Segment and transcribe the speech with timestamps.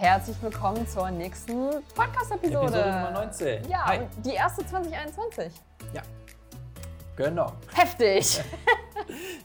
[0.00, 2.68] Herzlich willkommen zur nächsten Podcast-Episode.
[2.68, 3.68] Episode Nummer 19.
[3.68, 3.98] Ja, Hi.
[3.98, 5.52] und die erste 2021.
[5.92, 6.00] Ja.
[7.16, 7.52] Genau.
[7.74, 8.40] Heftig.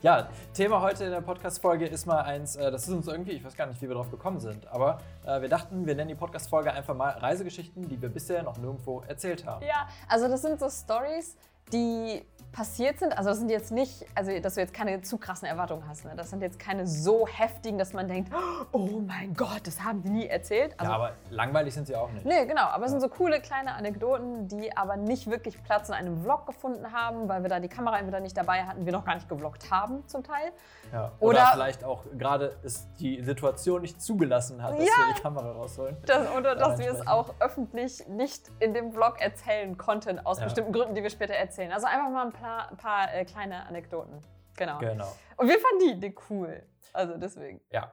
[0.02, 3.44] Ja, Thema heute in der Podcast-Folge ist mal eins, äh, das ist uns irgendwie, ich
[3.44, 6.16] weiß gar nicht, wie wir drauf gekommen sind, aber äh, wir dachten, wir nennen die
[6.16, 9.66] Podcast-Folge einfach mal Reisegeschichten, die wir bisher noch nirgendwo erzählt haben.
[9.66, 11.36] ja, also das sind so Stories,
[11.74, 12.24] die
[12.56, 13.18] passiert sind.
[13.18, 16.06] Also das sind jetzt nicht, also dass du jetzt keine zu krassen Erwartungen hast.
[16.06, 16.14] Ne?
[16.16, 18.32] Das sind jetzt keine so heftigen, dass man denkt,
[18.72, 20.74] oh mein Gott, das haben die nie erzählt.
[20.80, 22.26] Also, ja, aber langweilig sind sie auch nicht.
[22.26, 22.62] Nee, genau.
[22.64, 26.46] Aber es sind so coole kleine Anekdoten, die aber nicht wirklich Platz in einem Vlog
[26.46, 29.28] gefunden haben, weil wir da die Kamera entweder nicht dabei hatten, wir noch gar nicht
[29.28, 30.52] gevloggt haben zum Teil.
[30.94, 31.12] Ja.
[31.20, 34.86] Oder, Oder- vielleicht auch gerade es die Situation nicht zugelassen hat, dass Ja.
[35.08, 35.98] wir die Kamera rausholen.
[36.06, 40.72] Das, oder dass wir es auch öffentlich nicht in dem Vlog erzählen konnten, aus bestimmten
[40.72, 41.74] Gründen, die wir später erzählen.
[41.74, 44.22] Also einfach mal ein paar, ein paar äh, kleine Anekdoten.
[44.56, 44.80] Genau.
[44.80, 45.12] Genau.
[45.38, 46.64] Und wir fanden die, die cool.
[46.94, 47.60] Also deswegen.
[47.72, 47.92] Ja.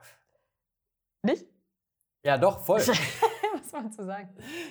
[1.22, 1.46] Nicht?
[2.24, 2.80] Ja, doch, voll.
[3.52, 4.28] Was man zu sagen.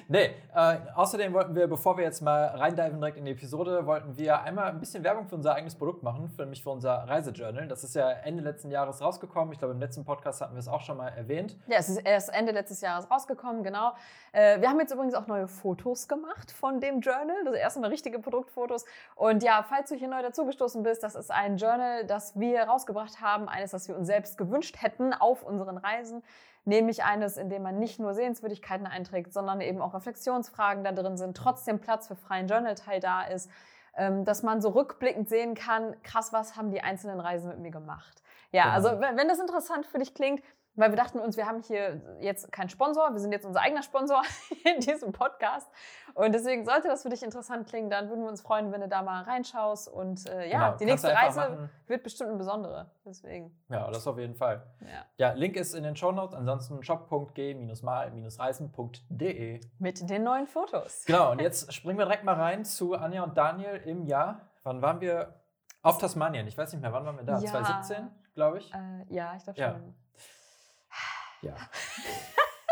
[0.08, 4.18] Nee, äh, außerdem wollten wir, bevor wir jetzt mal reindiven direkt in die Episode, wollten
[4.18, 7.68] wir einmal ein bisschen Werbung für unser eigenes Produkt machen, für nämlich für unser Reisejournal.
[7.68, 9.52] Das ist ja Ende letzten Jahres rausgekommen.
[9.52, 11.58] Ich glaube, im letzten Podcast hatten wir es auch schon mal erwähnt.
[11.68, 13.94] Ja, es ist erst Ende letztes Jahres rausgekommen, genau.
[14.32, 17.44] Äh, wir haben jetzt übrigens auch neue Fotos gemacht von dem Journal.
[17.44, 18.86] Das erste Mal richtige Produktfotos.
[19.16, 23.20] Und ja, falls du hier neu dazugestoßen bist, das ist ein Journal, das wir rausgebracht
[23.20, 23.50] haben.
[23.50, 26.24] Eines, das wir uns selbst gewünscht hätten auf unseren Reisen.
[26.64, 31.18] Nämlich eines, in dem man nicht nur Sehenswürdigkeiten einträgt, sondern eben auch Reflexionsfragen da drin
[31.18, 33.50] sind, trotzdem Platz für freien Journal-Teil da ist,
[33.98, 37.72] ähm, dass man so rückblickend sehen kann, krass, was haben die einzelnen Reisen mit mir
[37.72, 38.22] gemacht.
[38.52, 38.76] Ja, Genau.
[38.76, 40.44] also wenn, wenn das interessant für dich klingt,
[40.82, 43.84] weil wir dachten uns, wir haben hier jetzt keinen Sponsor, wir sind jetzt unser eigener
[43.84, 44.22] Sponsor
[44.76, 45.70] in diesem Podcast.
[46.14, 48.90] Und deswegen sollte das für dich interessant klingen, dann würden wir uns freuen, wenn du
[48.90, 49.88] da mal reinschaust.
[49.88, 51.70] Und äh, ja, Genau, die nächste Reise machen.
[51.88, 52.92] wird bestimmt eine besondere.
[53.06, 54.62] Deswegen, Ja, das auf jeden Fall.
[54.82, 55.06] ja.
[55.18, 56.36] Ja, Link ist in den Shownotes.
[56.36, 59.62] Ansonsten shop.g-mal-reisen.de.
[59.80, 61.04] Mit den neuen Fotos.
[61.06, 64.42] Genau, und jetzt springen wir direkt mal rein zu Anja und Daniel im Jahr.
[64.64, 65.36] Wann waren wir?
[65.84, 66.48] Auf Tasmanien.
[66.48, 67.40] Ich weiß nicht mehr, wann waren wir da?
[67.40, 67.52] Ja.
[67.52, 68.72] 2017, glaube ich.
[68.74, 68.78] Äh,
[69.10, 69.68] ja, ich glaube schon.
[69.68, 69.80] Ja.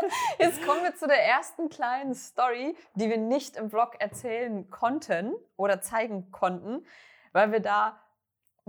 [0.39, 5.33] Jetzt kommen wir zu der ersten kleinen Story, die wir nicht im Vlog erzählen konnten
[5.57, 6.85] oder zeigen konnten,
[7.33, 7.99] weil wir da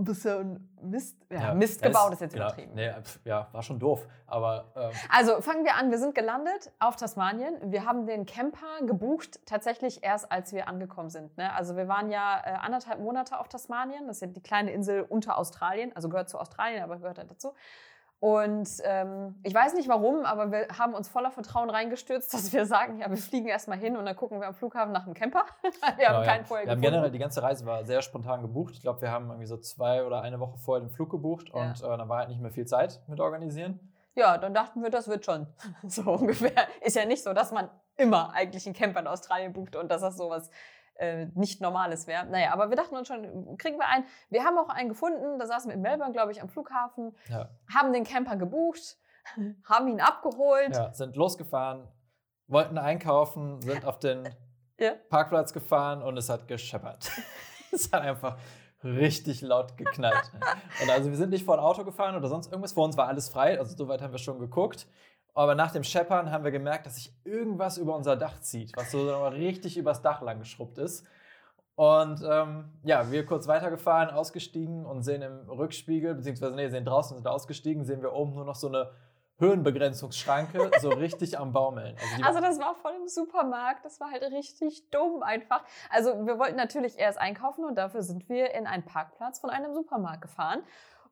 [0.01, 2.75] ein bisschen Mist, ja, Mist gebaut, ist jetzt genau, übertrieben.
[2.75, 2.91] Nee,
[3.25, 4.07] ja, war schon doof.
[4.27, 5.91] Aber ähm, Also fangen wir an.
[5.91, 7.71] Wir sind gelandet auf Tasmanien.
[7.71, 11.37] Wir haben den Camper gebucht, tatsächlich erst als wir angekommen sind.
[11.37, 11.53] Ne?
[11.53, 14.07] Also wir waren ja äh, anderthalb Monate auf Tasmanien.
[14.07, 15.95] Das ist ja die kleine Insel unter Australien.
[15.95, 17.53] Also gehört zu Australien, aber gehört halt dazu.
[18.21, 22.67] Und ähm, ich weiß nicht warum, aber wir haben uns voller Vertrauen reingestürzt, dass wir
[22.67, 25.45] sagen, ja, wir fliegen erstmal hin und dann gucken wir am Flughafen nach einem Camper.
[25.63, 26.45] wir haben genau, keinen ja.
[26.45, 28.75] vorher wir haben generell, die ganze Reise war sehr spontan gebucht.
[28.75, 31.63] Ich glaube, wir haben irgendwie so zwei oder eine Woche vorher den Flug gebucht Ja.
[31.63, 33.81] und äh, dann war halt nicht mehr viel Zeit mit organisieren.
[34.15, 35.47] Ja, dann dachten wir, das wird schon.
[35.89, 36.53] So ungefähr.
[36.83, 40.03] Ist ja nicht so, dass man immer eigentlich einen Camper in Australien bucht und dass
[40.03, 40.51] das sowas
[41.01, 42.27] äh, nicht Normales wäre.
[42.27, 44.05] Naja, aber wir dachten uns schon, kriegen wir einen.
[44.29, 47.49] Wir haben auch einen gefunden, da saßen wir in Melbourne, glaube ich, am Flughafen, Ja.
[47.75, 48.99] haben den Camper gebucht,
[49.65, 50.75] haben ihn abgeholt.
[50.77, 51.89] ja, sind losgefahren,
[52.47, 54.29] wollten einkaufen, sind auf den
[54.79, 54.93] Ja.
[55.11, 57.11] Parkplatz gefahren und es hat gescheppert.
[57.73, 58.39] es hat einfach
[58.83, 60.33] richtig laut geknallt.
[60.83, 62.73] Und also wir sind nicht vor ein Auto gefahren oder sonst irgendwas.
[62.73, 64.87] Vor uns war alles frei, also soweit haben wir schon geguckt.
[65.35, 68.91] Aber nach dem Scheppern haben wir gemerkt, dass sich irgendwas über unser Dach zieht, was
[68.91, 71.07] so richtig übers Dach lang geschrubbt ist.
[71.77, 77.17] Und ähm, ja, wir kurz weitergefahren, ausgestiegen und sehen im Rückspiegel, beziehungsweise nee, sehen draußen,
[77.17, 78.91] sind ausgestiegen, sehen wir oben nur noch so eine
[79.39, 81.97] Höhenbegrenzungsschranke, so richtig am Baumeln.
[81.97, 85.65] Also Also das war voll im Supermarkt, das war halt richtig dumm einfach.
[85.89, 89.73] Also wir wollten natürlich erst einkaufen und dafür sind wir in einen Parkplatz von einem
[89.73, 90.63] Supermarkt gefahren.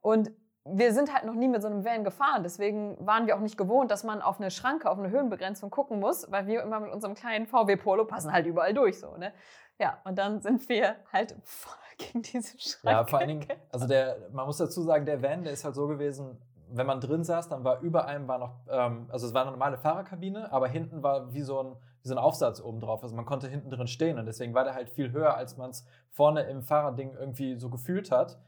[0.02, 0.30] Und
[0.72, 3.56] wir sind halt noch nie mit so einem Van gefahren, deswegen waren wir auch nicht
[3.56, 6.92] gewohnt, dass man auf eine Schranke, auf eine Höhenbegrenzung gucken muss, weil wir immer mit
[6.92, 9.32] unserem kleinen VW Polo passen halt überall durch so, ne?
[9.78, 12.98] Ja, und dann sind wir halt voll gegen diese Schranke.
[12.98, 15.74] Ja, vor allen Dingen, also der, man muss dazu sagen, der Van, der ist halt
[15.74, 16.38] so gewesen,
[16.70, 19.52] wenn man drin saß, dann war über einem war noch, ähm, also es war eine
[19.52, 23.02] normale Fahrerkabine, aber hinten war wie so ein, wie so ein Aufsatz oben drauf.
[23.02, 25.70] Also man konnte hinten drin stehen und deswegen war der halt viel höher, als man
[25.70, 28.38] es vorne im Fahrradding irgendwie so gefühlt hat.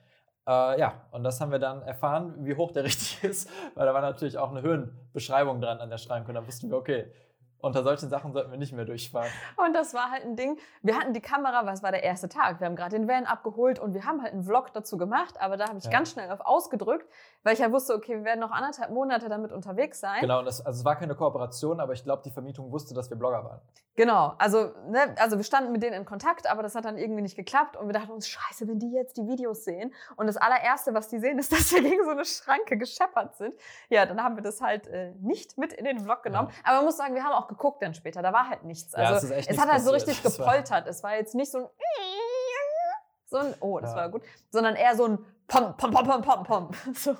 [0.50, 3.94] Äh, ja, und das haben wir dann erfahren, wie hoch der richtig ist, weil da
[3.94, 7.12] war natürlich auch eine Höhenbeschreibung dran an der Schranke und dann wussten wir, okay,
[7.62, 9.30] Unter solchen Sachen sollten wir nicht mehr durchfahren.
[9.56, 10.58] Und das war halt ein Ding.
[10.82, 12.60] Wir hatten die Kamera, was war der erste Tag?
[12.60, 15.56] Wir haben gerade den Van abgeholt und wir haben halt einen Vlog dazu gemacht, aber
[15.56, 15.90] da habe ich Ja.
[15.90, 17.06] ganz schnell auf ausgedrückt,
[17.42, 20.20] weil ich ja wusste, okay, wir werden noch anderthalb Monate damit unterwegs sein.
[20.20, 23.10] Genau, und das, also es war keine Kooperation, aber ich glaube, die Vermietung wusste, dass
[23.10, 23.60] wir Blogger waren.
[23.96, 27.20] Genau, also, ne, also wir standen mit denen in Kontakt, aber das hat dann irgendwie
[27.22, 30.36] nicht geklappt und wir dachten uns, scheiße, wenn die jetzt die Videos sehen und das
[30.38, 33.54] allererste, was die sehen, ist, dass wir gegen so eine Schranke gescheppert sind.
[33.90, 36.48] Ja, dann haben wir das halt äh, nicht mit in den Vlog genommen.
[36.64, 38.92] Aber man muss sagen, wir haben auch geguckt dann später, da war halt nichts.
[38.92, 40.86] Ja, Also es es hat halt so richtig Das gepoltert.
[40.86, 41.64] Es war jetzt nicht so ein
[43.26, 43.96] so ein, oh, das Ja.
[43.96, 46.70] war gut, sondern eher so ein Pom, Pom, Pom, Pom, Pom, Pom.
[46.94, 47.14] So.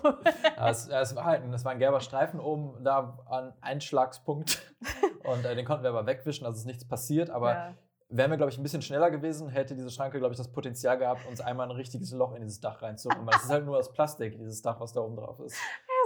[0.57, 4.63] Ja, es, es, war halt, ein- es war ein gelber Streifen oben da an Einschlagspunkt.
[5.25, 7.29] Und äh, den konnten wir aber wegwischen, also ist nichts passiert.
[7.31, 7.75] Aber ja.
[8.09, 10.97] wären wir, glaube ich, ein bisschen schneller gewesen, hätte diese Schranke, glaube ich, das Potenzial
[10.99, 13.27] gehabt, uns einmal ein richtiges Loch in dieses Dach reinzuholen.
[13.27, 15.57] Weil es ist halt nur aus Plastik, dieses Dach, was da oben drauf ist.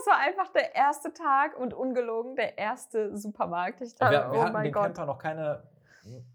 [0.04, 3.80] Es war einfach der erste Tag und ungelogen der erste Supermarkt.
[3.80, 4.82] Ich dachte, wir, wir oh hatten mein den Gott.
[4.84, 5.62] Camper noch keine,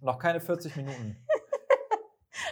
[0.01, 1.17] noch keine 40 Minuten.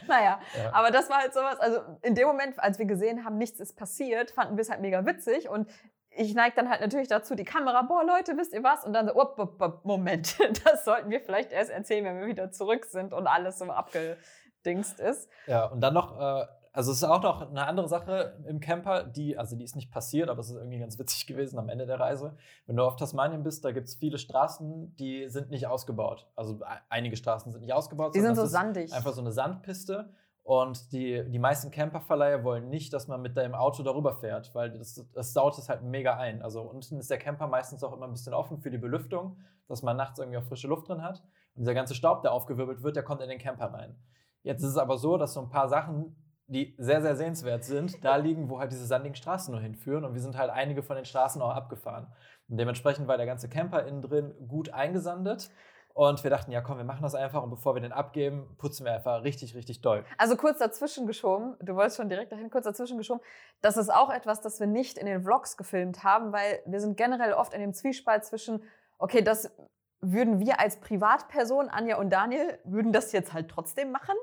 [0.08, 0.74] Naja, Ja.
[0.74, 3.76] aber das war halt sowas, also in dem Moment, als wir gesehen haben, nichts ist
[3.78, 5.70] passiert, fanden wir es halt mega witzig und
[6.10, 8.84] ich neige dann halt natürlich dazu, die Kamera, boah Leute, wisst ihr was?
[8.86, 12.28] Und dann so, op, op, op, Moment, das sollten wir vielleicht erst erzählen, wenn wir
[12.28, 15.30] wieder zurück sind und alles so abgedingst ist.
[15.48, 16.46] Ja, und dann noch, äh,
[16.78, 19.90] also es ist auch noch eine andere Sache im Camper, die, also die ist nicht
[19.90, 22.38] passiert, aber es ist irgendwie ganz witzig gewesen am Ende der Reise.
[22.68, 26.28] Wenn du auf Tasmanien bist, da gibt es viele Straßen, die sind nicht ausgebaut.
[26.36, 28.14] Also e- einige Straßen sind nicht ausgebaut.
[28.14, 28.94] Die sind sondern so sandig.
[28.94, 30.14] Einfach so eine Sandpiste.
[30.44, 34.70] Und die, die meisten Camperverleiher wollen nicht, dass man mit deinem Auto darüber fährt, weil
[34.70, 36.44] das, das saut es halt mega ein.
[36.44, 39.82] Also unten ist der Camper meistens auch immer ein bisschen offen für die Belüftung, dass
[39.82, 41.24] man nachts irgendwie auch frische Luft drin hat.
[41.56, 43.96] Und dieser ganze Staub, der aufgewirbelt wird, der kommt in den Camper rein.
[44.44, 46.16] Jetzt ist es aber so, dass so ein paar Sachen,
[46.48, 50.06] die sehr, sehr sehenswert sind, da liegen, wo halt diese sandigen Straßen nur hinführen.
[50.06, 52.08] Und wir sind halt einige von den Straßen auch abgefahren.
[52.48, 55.50] Und dementsprechend war der ganze Camper innen drin gut eingesandet.
[55.94, 58.86] Und wir dachten, ja komm, wir machen das einfach und bevor wir den abgeben, putzen
[58.86, 60.06] wir einfach richtig, richtig doll.
[60.20, 63.20] Also kurz dazwischen geschoben, du wolltest schon direkt dahin, kurz dazwischen geschoben,
[63.62, 66.98] das ist auch etwas, das wir nicht in den Vlogs gefilmt haben, weil wir sind
[66.98, 68.62] generell oft in dem Zwiespalt zwischen,
[69.00, 69.52] okay, das
[70.00, 74.16] würden wir als Privatperson, Anja und Daniel, würden das jetzt halt trotzdem machen,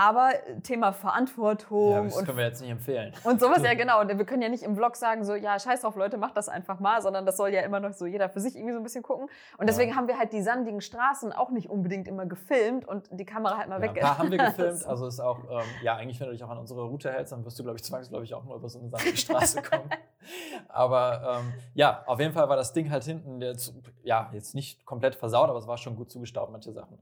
[0.00, 0.30] aber
[0.62, 3.12] Thema Verantwortung Ja, das und können wir jetzt nicht empfehlen.
[3.24, 4.00] und sowas, ja genau.
[4.00, 6.48] Und wir können ja nicht im Vlog sagen, so, ja, scheiß drauf, Leute, macht das
[6.48, 8.84] einfach mal, sondern das soll ja immer noch so jeder für sich irgendwie so ein
[8.84, 9.28] bisschen gucken.
[9.58, 13.24] Und deswegen haben wir halt die sandigen Straßen auch nicht unbedingt immer gefilmt und die
[13.24, 14.02] Kamera halt mal Ja, ein weg.
[14.02, 16.58] paar haben wir gefilmt, also ist auch, ähm, ja, eigentlich, wenn du dich auch an
[16.58, 19.16] unsere Route hältst, dann wirst du, glaube ich, zwangsläufig auch nur über so eine sandige
[19.16, 19.90] Straße kommen.
[20.68, 23.74] aber ähm, ja, auf jeden Fall war das Ding halt hinten jetzt,
[24.04, 26.98] ja, jetzt nicht komplett versaut, aber es war schon gut zugestaubt, manche Sachen.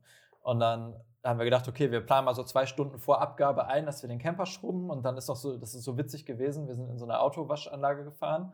[0.46, 0.94] Und dann
[1.25, 4.08] haben wir gedacht, okay, wir planen mal so zwei Stunden vor Abgabe ein, dass wir
[4.08, 4.90] den Camper schrubben.
[4.90, 7.19] Und dann ist noch so, das ist so witzig gewesen, wir sind in so eine
[7.19, 8.52] Autowaschanlage gefahren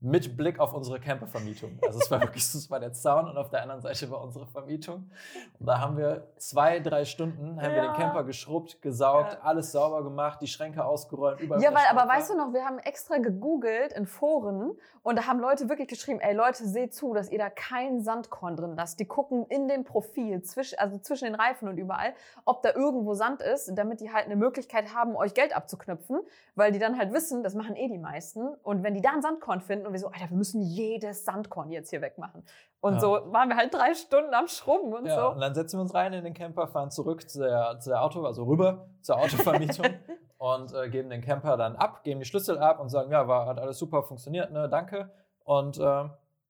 [0.00, 1.78] mit Blick auf unsere Campervermietung.
[1.84, 4.46] Also es war wirklich es war der Zaun und auf der anderen Seite war unsere
[4.46, 5.10] Vermietung.
[5.58, 7.92] Und da haben wir zwei, drei Stunden, haben wir den Ja.
[7.94, 9.40] Camper geschrubbt, gesaugt, Ja.
[9.42, 11.60] alles sauber gemacht, die Schränke ausgeräumt, überall.
[11.62, 14.72] Ja, weil, aber weißt du noch, wir haben extra gegoogelt in Foren
[15.02, 18.56] und da haben Leute wirklich geschrieben, ey Leute, seht zu, dass ihr da kein Sandkorn
[18.56, 19.00] drin lasst.
[19.00, 23.14] Die gucken in dem Profil, zwisch, also zwischen den Reifen und überall, ob da irgendwo
[23.14, 26.20] Sand ist, damit die halt eine Möglichkeit haben, euch Geld abzuknüpfen,
[26.54, 28.46] weil die dann halt wissen, das machen eh die meisten.
[28.62, 31.70] Und wenn die da ein Sandkorn finden und wir so, Alter, wir müssen jedes Sandkorn
[31.70, 32.44] jetzt hier wegmachen.
[32.80, 33.00] Und Ja.
[33.00, 35.28] so waren wir halt drei Stunden am Schrubben und Ja, so.
[35.32, 38.02] und dann setzen wir uns rein in den Camper, fahren zurück zu der, zu der
[38.02, 39.86] Auto, also rüber zur Autovermietung
[40.38, 43.46] und äh, geben den Camper dann ab, geben die Schlüssel ab und sagen, ja, war,
[43.46, 45.10] hat alles super funktioniert, ne, danke.
[45.44, 46.04] Und äh,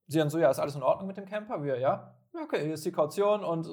[0.09, 1.63] sie dann so, ja, ist alles in Ordnung mit dem Camper?
[1.63, 3.69] Wir, ja, Ja, okay, hier ist die Kaution und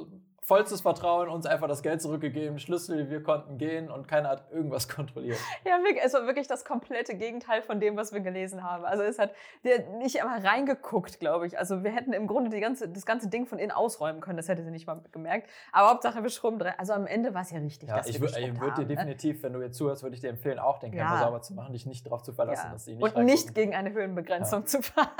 [0.45, 4.87] vollstes Vertrauen, uns einfach das Geld zurückgegeben, Schlüssel, wir konnten gehen und keiner hat irgendwas
[4.95, 5.39] kontrolliert.
[5.65, 8.85] Ja, es war wirklich das komplette Gegenteil von dem, was wir gelesen haben.
[8.85, 9.33] Also es hat
[9.63, 11.57] der nicht einmal reingeguckt, glaube ich.
[11.57, 14.37] Also wir hätten im Grunde die ganze, das ganze Ding von innen ausräumen können.
[14.37, 15.49] Das hätte sie nicht mal gemerkt.
[15.71, 16.73] Aber Hauptsache wir schrubben drin.
[16.77, 18.81] Also am Ende war es ja richtig, Ja, dass ich wir würde geschrubbt würd dir
[18.81, 18.87] ne?
[18.87, 21.19] definitiv, wenn du jetzt zuhörst, würde ich dir empfehlen, auch den Camper Ja.
[21.21, 22.73] sauber zu machen, dich nicht darauf zu verlassen, Ja.
[22.73, 25.07] dass sie nicht Und nicht gegen eine Höhenbegrenzung zu fahren.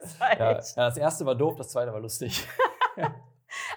[0.00, 2.48] Das Ja, ja, das erste war doof, das zweite war lustig.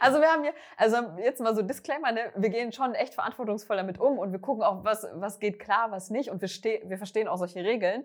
[0.05, 2.31] Also wir haben hier, also jetzt mal so Disclaimer, ne?
[2.35, 5.91] wir gehen schon echt verantwortungsvoll damit um und wir gucken auch, was, was geht klar,
[5.91, 6.49] was nicht und wir,
[6.89, 8.03] wir verstehen auch solche Regeln.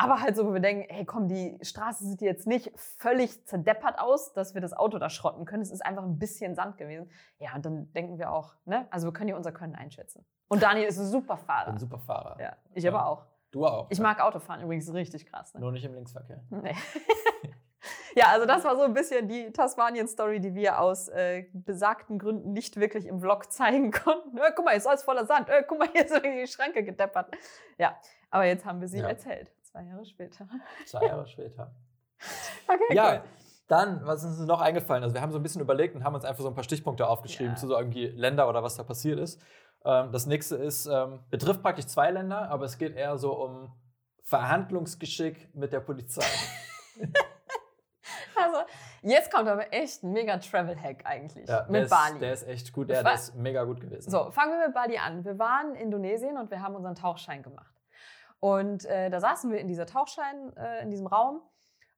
[0.00, 3.98] Aber halt so, wo wir denken, hey komm, die Straße sieht jetzt nicht völlig zerdeppert
[3.98, 5.60] aus, dass wir das Auto da schrotten können.
[5.62, 7.10] Es ist einfach ein bisschen Sand gewesen.
[7.40, 8.86] Ja, und dann denken wir auch, ne?
[8.90, 10.24] Also wir können ja unser Können einschätzen.
[10.46, 11.68] Und Daniel ist ein super Ich bin Fahrer.
[11.72, 12.40] ein super Fahrer.
[12.40, 12.92] Ja, ich Ja.
[12.92, 13.26] aber auch.
[13.50, 13.88] Du auch.
[13.90, 15.52] Ich mag Autofahren übrigens richtig krass.
[15.54, 15.60] Ne?
[15.60, 16.42] Nur nicht im Linksverkehr.
[16.50, 16.76] Nee.
[18.16, 22.52] ja, also das war so ein bisschen die Tasmanien-Story, die wir aus äh, besagten Gründen
[22.52, 24.36] nicht wirklich im Vlog zeigen konnten.
[24.38, 25.48] Äh, guck mal, hier ist alles voller Sand.
[25.48, 27.28] Äh, guck mal, hier ist irgendwie die Schranke gedeppert.
[27.78, 27.96] Ja,
[28.30, 29.08] aber jetzt haben wir sie Ja.
[29.08, 29.50] erzählt.
[29.62, 30.48] Zwei Jahre später.
[30.86, 31.70] Zwei Jahre später.
[32.66, 33.22] Okay, Ja, cool.
[33.68, 35.02] Dann, was ist uns noch eingefallen?
[35.02, 37.06] Also wir haben so ein bisschen überlegt und haben uns einfach so ein paar Stichpunkte
[37.06, 37.56] aufgeschrieben Ja.
[37.56, 39.40] zu so irgendwie Länder oder was da passiert ist.
[39.84, 43.72] Ähm, das nächste ist, ähm, betrifft praktisch zwei Länder, aber es geht eher so um
[44.24, 46.24] Verhandlungsgeschick mit der Polizei.
[49.02, 51.48] Also, jetzt kommt aber echt ein mega Travel-Hack eigentlich.
[51.48, 52.18] Ja, mit ist, Bali.
[52.18, 54.10] Der ist echt gut, ja, der ist mega gut gewesen.
[54.10, 55.24] So, fangen wir mit Bali an.
[55.24, 57.74] Wir waren in Indonesien und wir haben unseren Tauchschein gemacht.
[58.40, 61.42] Und äh, da saßen wir in dieser Tauchschein, äh, in diesem Raum.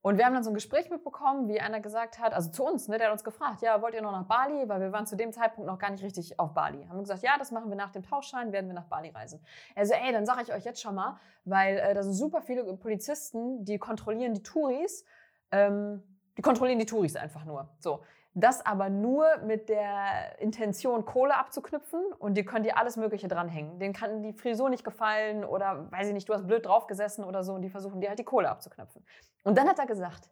[0.03, 2.89] Und wir haben dann so ein Gespräch mitbekommen, wie einer gesagt hat, also zu uns,
[2.89, 4.67] ne, der hat uns gefragt, ja, wollt ihr noch nach Bali?
[4.67, 6.87] Weil wir waren zu dem Zeitpunkt noch gar nicht richtig auf Bali.
[6.87, 9.45] Haben wir gesagt, ja, das machen wir nach dem Tauchschein, werden wir nach Bali reisen.
[9.75, 12.41] Er so, ey, dann sage ich euch jetzt schon mal, weil äh, da sind super
[12.41, 15.05] viele Polizisten, die kontrollieren die Touris.
[15.51, 16.03] Ähm,
[16.37, 17.69] die kontrollieren die Touris einfach nur.
[17.79, 18.01] So.
[18.33, 23.81] Das aber nur mit der Intention, Kohle abzuknüpfen und die können dir alles Mögliche dranhängen.
[23.81, 27.43] Denen kann die Frisur nicht gefallen oder, weiß ich nicht, du hast blöd draufgesessen oder
[27.43, 29.05] so und die versuchen dir halt die Kohle abzuknüpfen.
[29.43, 30.31] Und dann hat er gesagt,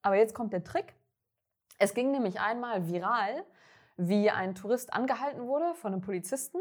[0.00, 0.94] aber jetzt kommt der Trick.
[1.78, 3.44] Es ging nämlich einmal viral,
[3.96, 6.58] wie ein Tourist angehalten wurde von einem Polizisten.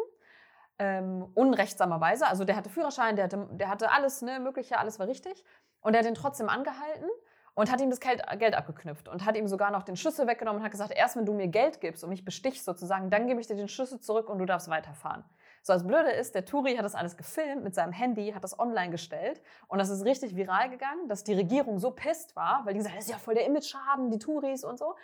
[0.80, 2.28] Ähm, unrechtsamerweise.
[2.28, 5.46] Also der hatte Führerschein, der hatte, der hatte alles, ne, Mögliche, alles war richtig.
[5.80, 7.08] Und er hat ihn trotzdem angehalten
[7.56, 10.60] und hat ihm das Geld, Geld abgeknüpft und hat ihm sogar noch den Schlüssel weggenommen
[10.60, 13.40] und hat gesagt, erst wenn du mir Geld gibst und mich bestichst sozusagen, dann gebe
[13.40, 15.24] ich dir den Schlüssel zurück und du darfst weiterfahren.
[15.62, 18.60] So, das Blöde ist, der Turi hat das alles gefilmt mit seinem Handy, hat das
[18.60, 22.74] online gestellt und das ist richtig viral gegangen, dass die Regierung so pisst war, weil
[22.74, 24.96] die gesagt hat, das ist ja voll der Image-Schaden, die Touris und so,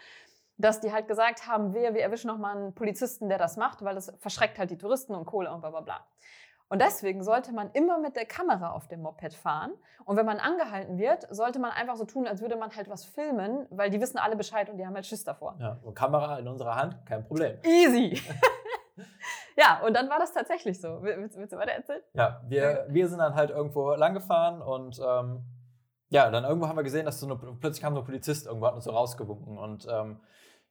[0.58, 3.84] dass die halt gesagt haben, wir, wir erwischen noch mal einen Polizisten, der das macht,
[3.84, 6.06] weil das verschreckt halt die Touristen und Kohle und bla bla bla.
[6.69, 9.71] Und deswegen sollte man immer mit der Kamera auf dem Moped fahren.
[10.05, 13.05] Und wenn man angehalten wird, sollte man einfach so tun, als würde man halt was
[13.05, 15.55] filmen, weil die wissen alle Bescheid und die haben halt Schiss davor.
[15.59, 17.57] Ja, und Kamera in unserer Hand, kein Problem.
[17.63, 18.21] Easy.
[19.57, 21.01] ja, und dann war das tatsächlich so.
[21.01, 22.01] Will- Willst, willst du weiter erzählen?
[22.13, 25.43] Ja, wir, wir sind dann halt irgendwo lang gefahren und ähm,
[26.09, 28.67] ja, dann irgendwo haben wir gesehen, dass so eine, plötzlich kam so ein Polizist irgendwo,
[28.67, 30.19] hat uns so rausgewunken und ähm,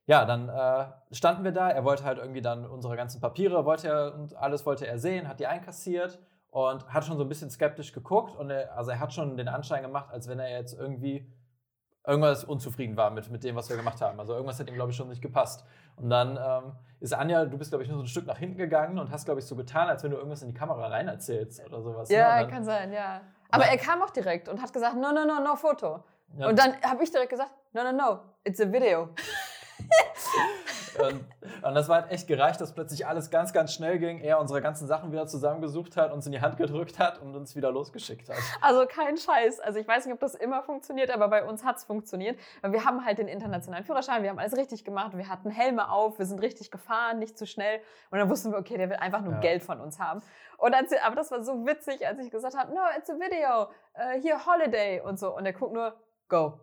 [0.09, 1.69] ja, dann äh, standen wir da.
[1.71, 5.29] Er wollte halt irgendwie dann unsere ganzen Papiere, wollte er und alles wollte er sehen,
[5.29, 6.19] hat die einkassiert
[6.51, 9.49] und hat schon so ein bisschen skeptisch geguckt und er, also er hat schon den
[9.49, 11.31] Anschein gemacht, als wenn er jetzt irgendwie
[12.07, 14.19] irgendwas unzufrieden war mit, mit dem, was wir gemacht haben.
[14.19, 15.67] Also irgendwas hat ihm, glaube ich, schon nicht gepasst.
[15.97, 18.57] Und dann ähm, ist Anja, du bist, glaube ich, nur so ein Stück nach hinten
[18.57, 21.07] gegangen und hast, glaube ich, so getan, als wenn du irgendwas in die Kamera rein
[21.07, 22.09] erzählst oder sowas.
[22.09, 22.17] ne?
[22.17, 23.21] Ja, Und dann- kann sein, ja.
[23.51, 26.03] Aber dann- er kam auch direkt und hat gesagt, no, no, no, no Foto.
[26.39, 26.49] Ja.
[26.49, 29.11] Und dann habe ich direkt gesagt, no, no, no, it's a video.
[30.99, 31.25] Und,
[31.63, 34.19] und das war halt echt gereicht, dass plötzlich alles ganz, ganz schnell ging.
[34.19, 37.55] Er unsere ganzen Sachen wieder zusammengesucht hat, uns in die Hand gedrückt hat und uns
[37.55, 38.37] wieder losgeschickt hat.
[38.61, 39.61] Also kein Scheiß.
[39.61, 42.39] Also ich weiß nicht, ob das immer funktioniert, aber bei uns hat es funktioniert.
[42.63, 46.19] Wir haben halt den internationalen Führerschein, wir haben alles richtig gemacht, wir hatten Helme auf,
[46.19, 47.81] wir sind richtig gefahren, nicht zu schnell.
[48.11, 49.41] Und dann wussten wir, okay, der will einfach nur Ja.
[49.41, 50.21] Geld von uns haben.
[50.57, 53.71] Und als, aber das war so witzig, als ich gesagt habe, no, it's a video,
[53.95, 55.35] äh, hier Holiday und so.
[55.37, 55.95] Und er guckt nur,
[56.29, 56.59] go.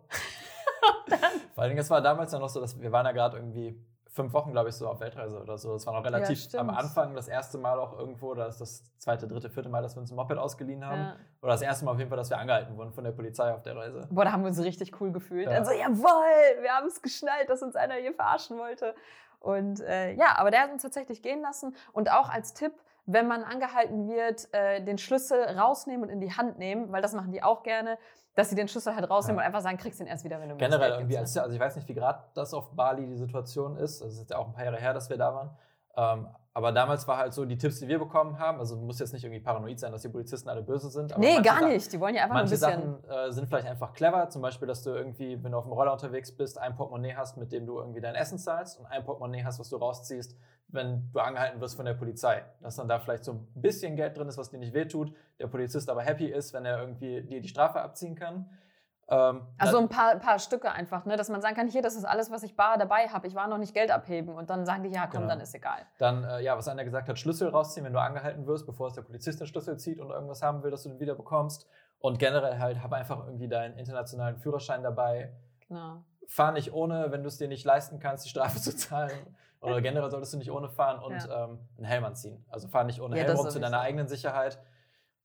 [1.54, 3.78] Vor allen Dingen, es war damals ja noch so, dass wir waren ja gerade irgendwie
[4.16, 5.74] fünf Wochen, glaube ich, so auf Weltreise oder so.
[5.74, 6.60] Das war noch relativ stimmt.
[6.62, 9.94] am Anfang das erste Mal auch irgendwo, oder das, das zweite, dritte, vierte Mal, dass
[9.94, 11.00] wir uns ein Moped ausgeliehen haben.
[11.00, 11.16] Ja.
[11.42, 13.62] Oder das erste Mal auf jeden Fall, dass wir angehalten wurden von der Polizei auf
[13.62, 14.08] der Reise.
[14.10, 15.46] Boah, da haben wir uns richtig cool gefühlt.
[15.46, 15.58] Ja.
[15.58, 18.94] Also, jawohl, wir haben es geschnallt, dass uns einer hier verarschen wollte.
[19.38, 21.76] Und äh, ja, aber der hat uns tatsächlich gehen lassen.
[21.92, 22.72] Und auch als Tipp,
[23.04, 27.12] wenn man angehalten wird, äh, den Schlüssel rausnehmen und in die Hand nehmen, weil das
[27.12, 27.98] machen die auch gerne,
[28.36, 29.42] dass sie den Schlüssel halt rausnehmen Ja.
[29.42, 31.52] und einfach sagen, kriegst den erst wieder, wenn du mir das Generell irgendwie, als, also
[31.52, 34.00] ich weiß nicht, wie gerade das auf Bali die Situation ist.
[34.02, 35.50] Das ist jetzt ja auch ein paar Jahre her, dass wir da waren.
[35.96, 39.12] Ähm, aber damals war halt so, die Tipps, die wir bekommen haben, also muss jetzt
[39.12, 41.12] nicht irgendwie paranoid sein, dass die Polizisten alle böse sind.
[41.12, 41.92] aber Nee, gar nicht.
[41.92, 43.02] Die wollen ja einfach nur ein Manche bisschen.
[43.08, 45.72] Sachen äh, sind vielleicht einfach clever, zum Beispiel, dass du irgendwie, wenn du auf dem
[45.72, 49.04] Roller unterwegs bist, ein Portemonnaie hast, mit dem du irgendwie dein Essen zahlst und ein
[49.04, 50.34] Portemonnaie hast, was du rausziehst,
[50.68, 52.44] wenn du angehalten wirst von der Polizei.
[52.60, 55.46] Dass dann da vielleicht so ein bisschen Geld drin ist, was dir nicht wehtut, der
[55.46, 58.50] Polizist aber happy ist, wenn er irgendwie dir die Strafe abziehen kann.
[59.08, 61.16] Ähm, Also ein paar, paar Stücke einfach, ne?
[61.16, 63.28] dass man sagen kann, hier, das ist alles, was ich bar dabei habe.
[63.28, 64.34] Ich war noch nicht Geld abheben.
[64.34, 65.28] Und dann sagen die, ja, komm, Genau.
[65.34, 65.86] dann ist egal.
[65.98, 68.94] Dann, äh, ja, was einer gesagt hat, Schlüssel rausziehen, wenn du angehalten wirst, bevor es
[68.94, 71.68] der Polizist den Schlüssel zieht und irgendwas haben will, dass du den wieder bekommst.
[72.00, 75.32] Und generell halt, hab einfach irgendwie deinen internationalen Führerschein dabei.
[75.68, 76.02] Genau.
[76.26, 79.12] Fahr nicht ohne, wenn du es dir nicht leisten kannst, die Strafe zu zahlen.
[79.66, 82.44] Oder generell solltest du nicht ohne fahren und ähm, einen Helm anziehen.
[82.48, 84.58] Also fahr nicht ohne Ja, Helm rum zu deiner eigenen Sicherheit.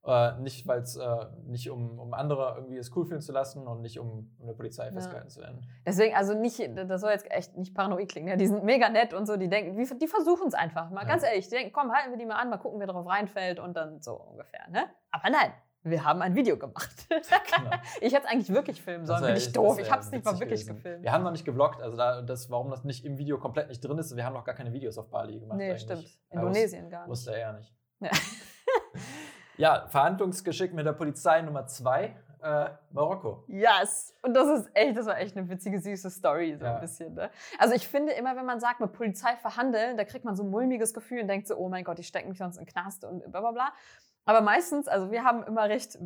[0.03, 3.67] Äh, nicht, weil es äh, nicht um, um andere irgendwie es cool fühlen zu lassen
[3.67, 4.91] und nicht um, um der Polizei Ja.
[4.93, 5.63] festgehalten zu werden.
[5.85, 8.27] Deswegen, also nicht, das soll jetzt echt nicht paranoid klingen.
[8.27, 10.89] Ja, die sind mega nett und so, die denken, die, die versuchen es einfach.
[10.89, 11.07] Mal Ja.
[11.07, 13.59] ganz ehrlich, die denken, komm, halten wir die mal an, mal gucken, wer drauf reinfällt
[13.59, 14.67] und dann so ungefähr.
[14.71, 14.85] Ne?
[15.11, 16.91] Aber nein, wir haben ein Video gemacht.
[17.09, 17.71] Genau.
[17.99, 19.77] Ich hätte es eigentlich wirklich filmen sollen, bin ich doof.
[19.79, 20.75] Ich habe es nicht mal wirklich gewesen.
[20.77, 21.03] gefilmt.
[21.03, 23.81] Wir haben noch nicht gevloggt, also da, das, warum das nicht im Video komplett nicht
[23.81, 25.57] drin ist, wir haben noch gar keine Videos auf Bali gemacht.
[25.57, 25.81] nee, eigentlich.
[25.81, 26.05] stimmt.
[26.29, 27.09] Indonesien gar nicht.
[27.09, 27.73] wusste er ja nicht.
[27.99, 28.09] Ja.
[29.57, 32.15] Ja, Verhandlungsgeschick mit der Polizei Nummer zwei.
[32.41, 33.43] äh, Marokko.
[33.47, 34.15] Yes!
[34.23, 36.75] Und das ist echt, das war echt eine witzige, süße Story, so Ja.
[36.75, 37.13] ein bisschen.
[37.13, 37.29] Ne?
[37.59, 40.49] Also ich finde immer, wenn man sagt, mit Polizei verhandeln, da kriegt man so ein
[40.49, 43.05] mulmiges Gefühl und denkt so, oh mein Gott, die stecken mich sonst in den Knast
[43.05, 43.73] und bla bla bla.
[44.31, 45.99] Aber meistens, also wir haben immer recht äh,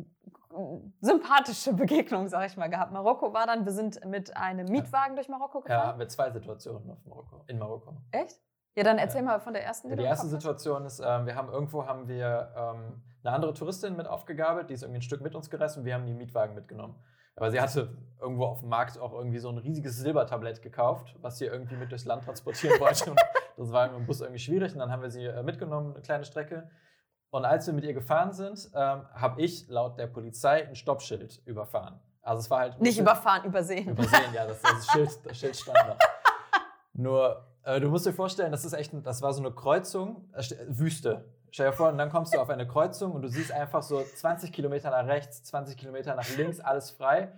[1.00, 2.90] sympathische Begegnungen, sag ich mal, gehabt.
[2.92, 5.86] Marokko war dann, wir sind mit einem Mietwagen durch Marokko Ja, gefahren.
[5.90, 7.96] haben wir zwei Situationen auf Marokko, in Marokko.
[8.10, 8.40] Echt?
[8.74, 9.90] Ja, dann erzähl mal von der ersten.
[9.90, 10.26] Ja, die im erste.
[10.26, 14.74] Situation ist, ähm, wir haben irgendwo haben wir ähm, eine andere Touristin mit aufgegabelt, die
[14.74, 16.96] ist irgendwie ein Stück mit uns gereist und wir haben die Mietwagen mitgenommen.
[17.36, 21.38] Aber sie hatte irgendwo auf dem Markt auch irgendwie so ein riesiges Silbertablett gekauft, was
[21.38, 23.10] sie irgendwie mit durchs Land transportieren wollte.
[23.12, 23.20] Und
[23.56, 26.24] das war im Bus irgendwie schwierig und dann haben wir sie äh, mitgenommen, eine kleine
[26.24, 26.68] Strecke.
[27.30, 31.42] Und als wir mit ihr gefahren sind, ähm, habe ich laut der Polizei ein Stoppschild
[31.44, 31.98] überfahren.
[32.22, 33.88] Also es war halt Nicht überfahren, übersehen.
[33.88, 35.98] Übersehen, ja, das, das, Schild, das Schild stand noch.
[36.94, 40.28] Nur, äh, du musst dir vorstellen, das ist echt, ein, das war so eine Kreuzung,
[40.34, 41.24] äh, st- Wüste.
[41.50, 44.02] Stell dir vor, und dann kommst du auf eine Kreuzung und du siehst einfach so
[44.02, 47.32] 20 Kilometer nach rechts, 20 Kilometer nach links, alles frei.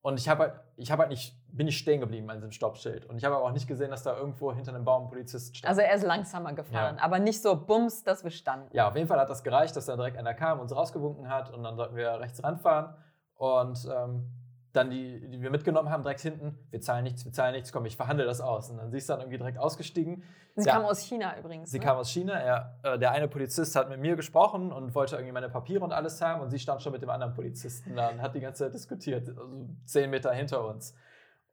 [0.00, 3.06] Und ich habe halt, ich habe halt nicht, bin nicht stehen geblieben an diesem Stoppschild.
[3.06, 5.56] Und ich habe aber auch nicht gesehen, dass da irgendwo hinter einem Baum ein Polizist
[5.56, 5.68] stand.
[5.68, 7.02] Also er ist langsamer gefahren, Ja.
[7.02, 8.68] aber nicht so bums, dass wir standen.
[8.74, 11.50] Ja, auf jeden Fall hat das gereicht, dass dann direkt einer kam, uns rausgewunken hat
[11.52, 12.94] und dann sollten wir rechts ranfahren.
[13.36, 14.26] Und ähm,
[14.72, 17.86] dann die, die wir mitgenommen haben, direkt hinten, wir zahlen nichts, wir zahlen nichts, komm,
[17.86, 18.70] ich verhandle das aus.
[18.70, 20.22] Und dann siehst du dann irgendwie direkt ausgestiegen.
[20.54, 20.74] Sie Ja.
[20.74, 21.70] kam aus China übrigens.
[21.72, 21.84] Sie ne?
[21.84, 25.32] kam aus China, er, äh, der eine Polizist hat mit mir gesprochen und wollte irgendwie
[25.32, 28.22] meine Papiere und alles haben und sie stand schon mit dem anderen Polizisten da und
[28.22, 30.94] hat die ganze Zeit diskutiert, also zehn Meter hinter uns.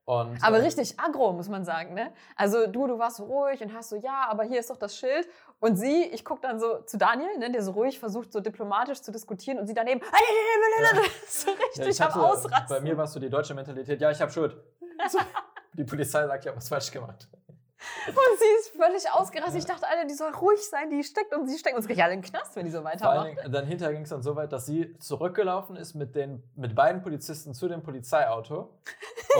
[0.09, 2.13] Und, Aber äh, richtig aggro, muss man sagen, ne?
[2.37, 4.95] Also du, du warst so ruhig und hast so, ja, aber hier ist doch das
[4.95, 5.27] Schild.
[5.59, 9.01] Und sie, ich gucke dann so zu Daniel, ne, der so ruhig versucht, so diplomatisch
[9.01, 9.99] zu diskutieren und sie daneben,
[11.27, 12.69] so Ja, richtig ich am hatte, Ausrasten.
[12.69, 14.55] bei mir war es so die deutsche Mentalität, ja, ich habe Schuld.
[15.09, 15.17] So,
[15.73, 17.27] die Polizei sagt, ich habe was falsch gemacht.
[18.07, 19.59] Und sie ist völlig ausgerastet.
[19.59, 22.13] Ich dachte, Alter, die soll ruhig sein, die steckt und sie steckt uns gleich alle
[22.13, 23.53] in den Knast, wenn die so Vor allen weitermacht.
[23.53, 27.01] Dann hinterher ging es dann so weit, dass sie zurückgelaufen ist mit, den, mit beiden
[27.01, 28.73] Polizisten zu dem Polizeiauto.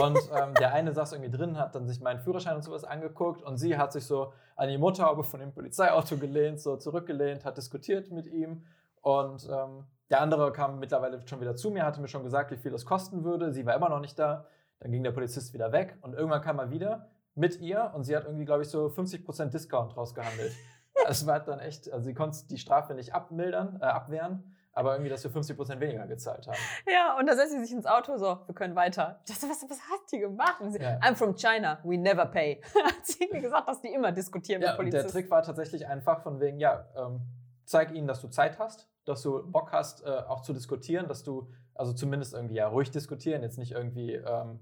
[0.00, 3.42] Und ähm, der eine saß irgendwie drin, hat dann sich meinen Führerschein und sowas angeguckt
[3.42, 7.56] und sie hat sich so an die Motorhaube von dem Polizeiauto gelehnt, so zurückgelehnt, hat
[7.56, 8.64] diskutiert mit ihm.
[9.00, 12.56] Und ähm, der andere kam mittlerweile schon wieder zu mir, hatte mir schon gesagt, wie
[12.56, 13.52] viel das kosten würde.
[13.52, 14.46] Sie war immer noch nicht da.
[14.80, 18.16] Dann ging der Polizist wieder weg und irgendwann kam er wieder mit ihr und sie
[18.16, 20.52] hat irgendwie, glaube ich, so 50% Discount rausgehandelt.
[21.06, 25.08] Es war dann echt, also sie konnte die Strafe nicht abmildern, äh, abwehren, aber irgendwie,
[25.08, 26.56] dass wir 50% weniger gezahlt haben.
[26.92, 29.20] Ja, und da setzt sie sich ins Auto, so, wir können weiter.
[29.24, 30.56] Ich dachte, was, was hat die gemacht?
[30.66, 30.98] Sie, Ja.
[30.98, 32.60] I'm from China, we never pay.
[32.84, 35.20] hat sie mir gesagt, dass die immer diskutieren Ja, mit und der Polizisten.
[35.20, 37.20] Trick war tatsächlich einfach von wegen, ja, ähm,
[37.64, 41.22] zeig ihnen, dass du Zeit hast, dass du Bock hast, äh, auch zu diskutieren, dass
[41.22, 44.58] du, also zumindest irgendwie ja ruhig diskutieren, jetzt nicht irgendwie ähm,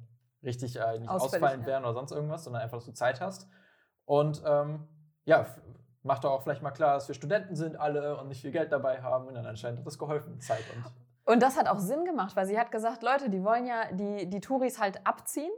[0.46, 1.72] richtig äh, nicht Ausfällig, ausfallend ja.
[1.72, 3.48] werden oder sonst irgendwas, sondern einfach, dass du Zeit hast.
[4.04, 4.88] Und ähm,
[5.24, 5.46] ja,
[6.02, 8.72] mach doch auch vielleicht mal klar, dass wir Studenten sind alle und nicht viel Geld
[8.72, 9.26] dabei haben.
[9.26, 12.46] Und dann anscheinend hat das geholfen, Zeit und Und das hat auch Sinn gemacht, weil
[12.46, 15.50] sie hat gesagt, Leute, die wollen ja die, die Touris halt abziehen.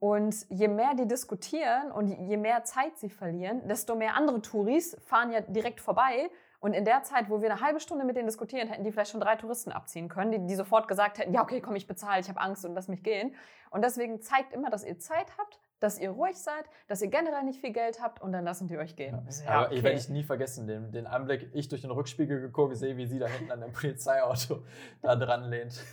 [0.00, 5.00] Und je mehr die diskutieren und je mehr Zeit sie verlieren, desto mehr andere Touris
[5.06, 6.28] fahren ja direkt vorbei.
[6.64, 9.10] Und in der Zeit, wo wir eine halbe Stunde mit denen diskutieren, hätten die vielleicht
[9.10, 12.22] schon drei Touristen abziehen können, die, die sofort gesagt hätten, ja, okay, komm, ich bezahle,
[12.22, 13.34] ich habe Angst und lass mich gehen.
[13.68, 17.42] Und deswegen zeigt immer, dass ihr Zeit habt, dass ihr ruhig seid, dass ihr generell
[17.42, 19.28] nicht viel Geld habt und dann lassen die euch gehen.
[19.44, 22.78] Ja, aber ich werde ich nie vergessen, den, den Anblick, ich durch den Rückspiegel geguckt,
[22.78, 24.62] sehe, wie sie da hinten an dem Polizeiauto
[25.02, 25.84] da dran lehnt.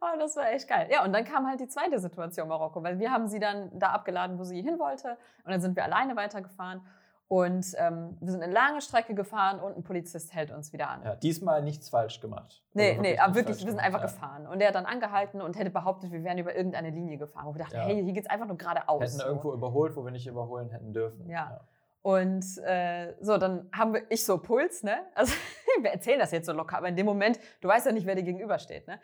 [0.00, 0.88] Oh, das war echt geil.
[0.90, 3.88] Ja, und dann kam halt die zweite Situation Marokko, weil wir haben sie dann da
[3.88, 5.16] abgeladen, wo sie hin wollte.
[5.44, 6.80] Und dann sind wir alleine weitergefahren.
[7.28, 11.02] Und ähm, wir sind eine lange Strecke gefahren und ein Polizist hält uns wieder an.
[11.04, 12.62] Ja, diesmal nichts falsch gemacht.
[12.72, 14.46] Nee, Also nee, aber wirklich, wir sind einfach gefahren.
[14.46, 17.44] Und der hat dann angehalten und hätte behauptet, wir wären über irgendeine Linie gefahren.
[17.46, 17.82] Wo wir dachten, Ja.
[17.82, 19.02] hey, hier geht's einfach nur geradeaus.
[19.02, 19.24] Hätten so.
[19.26, 21.28] irgendwo überholt, wo wir nicht überholen hätten dürfen.
[21.28, 21.60] Ja.
[22.00, 24.96] Und äh, so, dann haben wir, ich so Puls, ne?
[25.14, 25.34] Also,
[25.82, 28.14] wir erzählen das jetzt so locker, aber in dem Moment, du weißt ja nicht, wer
[28.14, 28.98] dir gegenübersteht, ne?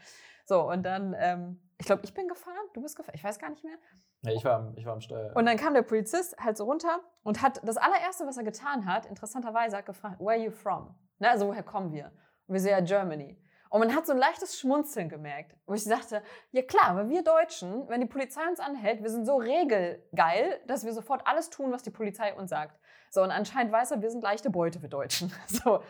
[0.44, 3.50] So, und dann, ähm, ich glaube, ich bin gefahren, du bist gefahren, ich weiß gar
[3.50, 3.76] nicht mehr.
[4.22, 5.34] Ja, ich, war, am- ich war am Steuer.
[5.36, 8.86] Und dann kam der Polizist halt so runter und hat das allererste, was er getan
[8.86, 10.94] hat, interessanterweise hat gefragt, where are you from?
[11.18, 12.06] Ne, also woher kommen wir?
[12.46, 13.38] Und wir so, ja, Germany.
[13.70, 17.24] Und man hat so ein leichtes Schmunzeln gemerkt, wo ich dachte, ja klar, weil wir
[17.24, 21.72] Deutschen, wenn die Polizei uns anhält, wir sind so regelgeil, dass wir sofort alles tun,
[21.72, 22.78] was die Polizei uns sagt.
[23.10, 25.32] So, und anscheinend weiß er, wir sind leichte Beute, wir Deutschen.
[25.48, 25.80] So.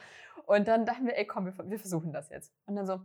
[0.46, 2.52] Und dann dachten wir, ey, komm, wir, wir versuchen das jetzt.
[2.66, 3.00] Und dann so,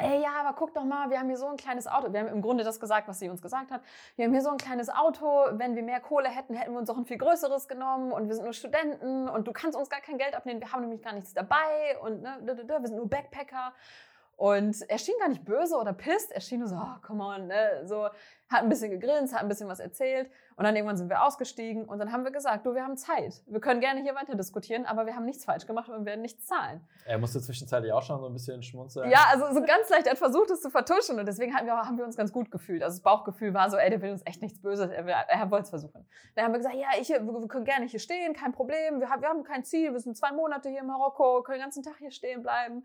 [0.00, 2.12] ey, ja, aber guck doch mal, wir haben hier so ein kleines Auto.
[2.12, 3.82] Wir haben im Grunde das gesagt, was sie uns gesagt hat.
[4.16, 5.26] Wir haben hier so ein kleines Auto.
[5.52, 8.12] Wenn wir mehr Kohle hätten, hätten wir uns auch ein viel größeres genommen.
[8.12, 10.60] Und wir sind nur Studenten und du kannst uns gar kein Geld abnehmen.
[10.60, 13.72] Wir haben nämlich gar nichts dabei und ne, wir sind nur Backpacker.
[14.40, 16.32] Und er schien gar nicht böse oder pisst.
[16.32, 17.82] Er schien nur so, oh, come on, ne?
[17.84, 18.04] So,
[18.48, 20.30] hat ein bisschen gegrinst, hat ein bisschen was erzählt.
[20.56, 23.42] Und dann irgendwann sind wir ausgestiegen und dann haben wir gesagt, du, wir haben Zeit.
[23.46, 26.22] Wir können gerne hier weiter diskutieren, aber wir haben nichts falsch gemacht und wir werden
[26.22, 26.80] nichts zahlen.
[27.04, 29.10] Er musste zwischenzeitlich auch schon so ein bisschen schmunzeln.
[29.10, 30.06] Ja, also so ganz leicht.
[30.06, 32.50] Er hat versucht, es zu vertuschen und deswegen haben wir, haben wir uns ganz gut
[32.50, 32.82] gefühlt.
[32.82, 34.90] Also das Bauchgefühl war so, ey, der will uns echt nichts Böses.
[34.90, 36.08] Er, will, er wollte es versuchen.
[36.34, 39.00] Dann haben wir gesagt, ja, ich, wir, wir können gerne hier stehen, kein Problem.
[39.00, 39.92] Wir haben, wir haben kein Ziel.
[39.92, 42.84] Wir sind zwei Monate hier in Marokko, können den ganzen Tag hier stehen bleiben.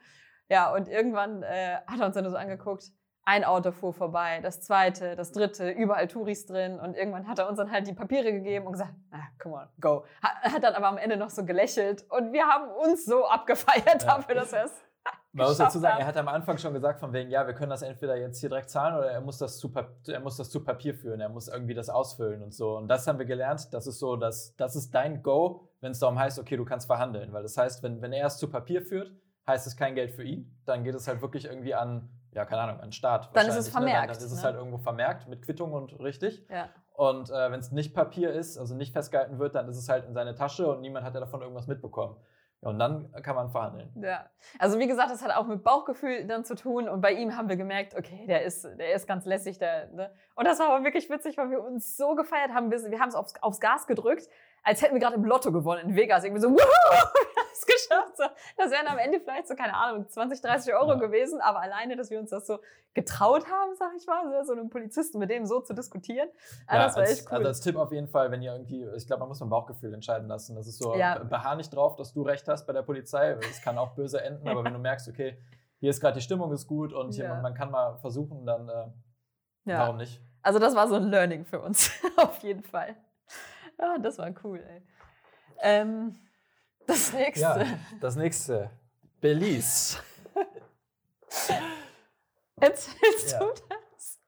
[0.49, 2.91] Ja, und irgendwann äh, hat er uns dann so angeguckt.
[3.27, 6.79] Ein Auto fuhr vorbei, das zweite, das dritte, überall Touris drin.
[6.79, 9.67] Und irgendwann hat er uns dann halt die Papiere gegeben und gesagt, ah, come on,
[9.81, 10.05] go.
[10.21, 12.05] Hat, hat dann aber am Ende noch so gelächelt.
[12.11, 14.15] Und wir haben uns so abgefeiert ja.
[14.17, 14.85] dafür, dass er es
[15.33, 17.69] man muss dazu sagen, er hat am Anfang schon gesagt, von wegen, ja, wir können
[17.69, 19.71] das entweder jetzt hier direkt zahlen oder er muss das zu,
[20.07, 22.77] er muss das zu Papier führen, er muss irgendwie das ausfüllen und so.
[22.77, 25.99] Und das haben wir gelernt, das ist so, dass, das ist dein Go, wenn es
[25.99, 27.33] darum heißt, okay, du kannst verhandeln.
[27.33, 29.11] Weil das heißt, wenn, wenn er es zu Papier führt,
[29.47, 30.57] heißt es kein Geld für ihn.
[30.65, 33.35] Dann geht es halt wirklich irgendwie an, ja, keine Ahnung, an Staat.
[33.35, 34.01] Dann ist es vermerkt.
[34.01, 34.07] Ne?
[34.07, 34.43] Dann, dann, ist es ne?
[34.43, 36.45] halt irgendwo vermerkt mit Quittung und richtig.
[36.49, 36.69] Ja.
[36.93, 40.05] Und äh, wenn es nicht Papier ist, also nicht festgehalten wird, dann ist es halt
[40.05, 42.15] in seine Tasche und niemand hat ja davon irgendwas mitbekommen.
[42.61, 43.91] Ja, und dann kann man verhandeln.
[44.01, 44.29] Ja,
[44.59, 46.87] also wie gesagt, das hat auch mit Bauchgefühl dann zu tun.
[46.87, 49.59] Und bei ihm haben wir gemerkt, okay, der ist, der ist ganz lässig.
[49.59, 50.11] Der, ne?
[50.35, 52.71] Und das war aber wirklich witzig, weil wir uns so gefeiert haben.
[52.71, 54.29] Wir, wir haben es aufs, aufs Gas gedrückt,
[54.63, 56.23] als hätten wir gerade im Lotto gewonnen in Vegas.
[56.23, 57.34] Irgendwie so, wuhu!
[57.55, 58.33] Es geschafft.
[58.57, 60.99] Das wären am Ende vielleicht so, keine Ahnung, 20, 30 Euro ja.
[60.99, 62.59] gewesen, aber alleine, dass wir uns das so
[62.93, 66.29] getraut haben, sag ich mal, so einem Polizisten mit dem so zu diskutieren,
[66.71, 67.37] ja, das war als, echt cool.
[67.37, 69.93] Also als Tipp auf jeden Fall, wenn ihr irgendwie, ich glaube, man muss mein Bauchgefühl
[69.93, 70.55] entscheiden lassen.
[70.55, 71.19] Das ist so, ja.
[71.19, 73.37] beharr nicht drauf, dass du recht hast bei der Polizei.
[73.49, 75.37] Es kann auch böse enden, aber wenn du merkst, okay,
[75.79, 78.69] hier ist gerade die Stimmung ist gut und hier, man, man, kann mal versuchen, dann
[78.69, 78.85] äh,
[79.65, 80.21] warum nicht?
[80.41, 82.95] Also das war so ein Learning für uns, auf jeden Fall.
[83.79, 84.81] Ja, das war cool, ey.
[85.61, 86.15] Ähm,
[86.87, 87.41] das nächste.
[87.41, 87.65] Ja,
[87.99, 88.69] das nächste.
[89.21, 89.97] Belize.
[92.59, 93.39] Erzählst ja.
[93.39, 94.19] du das?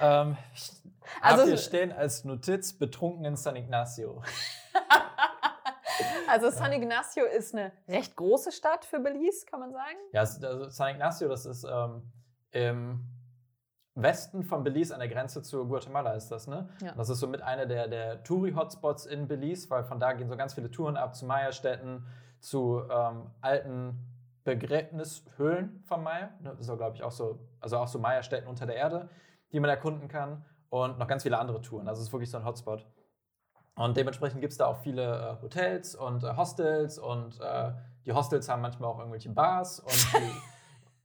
[0.00, 0.36] Ähm,
[1.20, 4.22] also hier stehen als Notiz betrunken in San Ignacio.
[6.28, 9.96] also San Ignacio ist eine recht große Stadt für Belize, kann man sagen.
[10.12, 12.10] Ja, also San Ignacio, das ist ähm,
[12.50, 13.06] im
[13.94, 16.68] Westen von Belize an der Grenze zu Guatemala ist das, ne?
[16.82, 16.92] Ja.
[16.96, 20.36] Das ist so mit einer der, der Touri-Hotspots in Belize, weil von da gehen so
[20.36, 22.04] ganz viele Touren ab zu Maya-Städten,
[22.40, 23.98] zu ähm, alten
[24.42, 26.30] Begräbnishöhlen von Maya.
[26.40, 26.56] Ne?
[26.58, 29.08] So glaube ich auch so, also auch so Maya-Städten unter der Erde,
[29.52, 31.88] die man erkunden kann und noch ganz viele andere Touren.
[31.88, 32.86] Also es ist wirklich so ein Hotspot.
[33.76, 37.72] Und dementsprechend gibt es da auch viele äh, Hotels und äh, Hostels und äh,
[38.04, 40.30] die Hostels haben manchmal auch irgendwelche Bars und die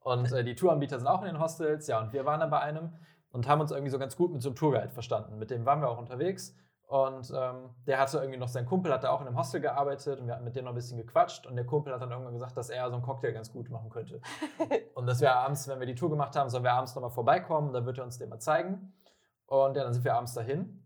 [0.01, 1.87] Und äh, die Touranbieter sind auch in den Hostels.
[1.87, 2.93] Ja, und wir waren dann bei einem
[3.31, 5.37] und haben uns irgendwie so ganz gut mit so einem Tourguide verstanden.
[5.37, 6.55] Mit dem waren wir auch unterwegs.
[6.87, 10.19] Und ähm, der hatte irgendwie noch, sein Kumpel hat da auch in einem Hostel gearbeitet
[10.19, 11.45] und wir hatten mit dem noch ein bisschen gequatscht.
[11.45, 13.91] Und der Kumpel hat dann irgendwann gesagt, dass er so einen Cocktail ganz gut machen
[13.91, 14.21] könnte.
[14.95, 17.73] und dass wir abends, wenn wir die Tour gemacht haben, sollen wir abends nochmal vorbeikommen,
[17.73, 18.91] dann wird er uns den mal zeigen.
[19.45, 20.78] Und ja, dann sind wir abends dahin.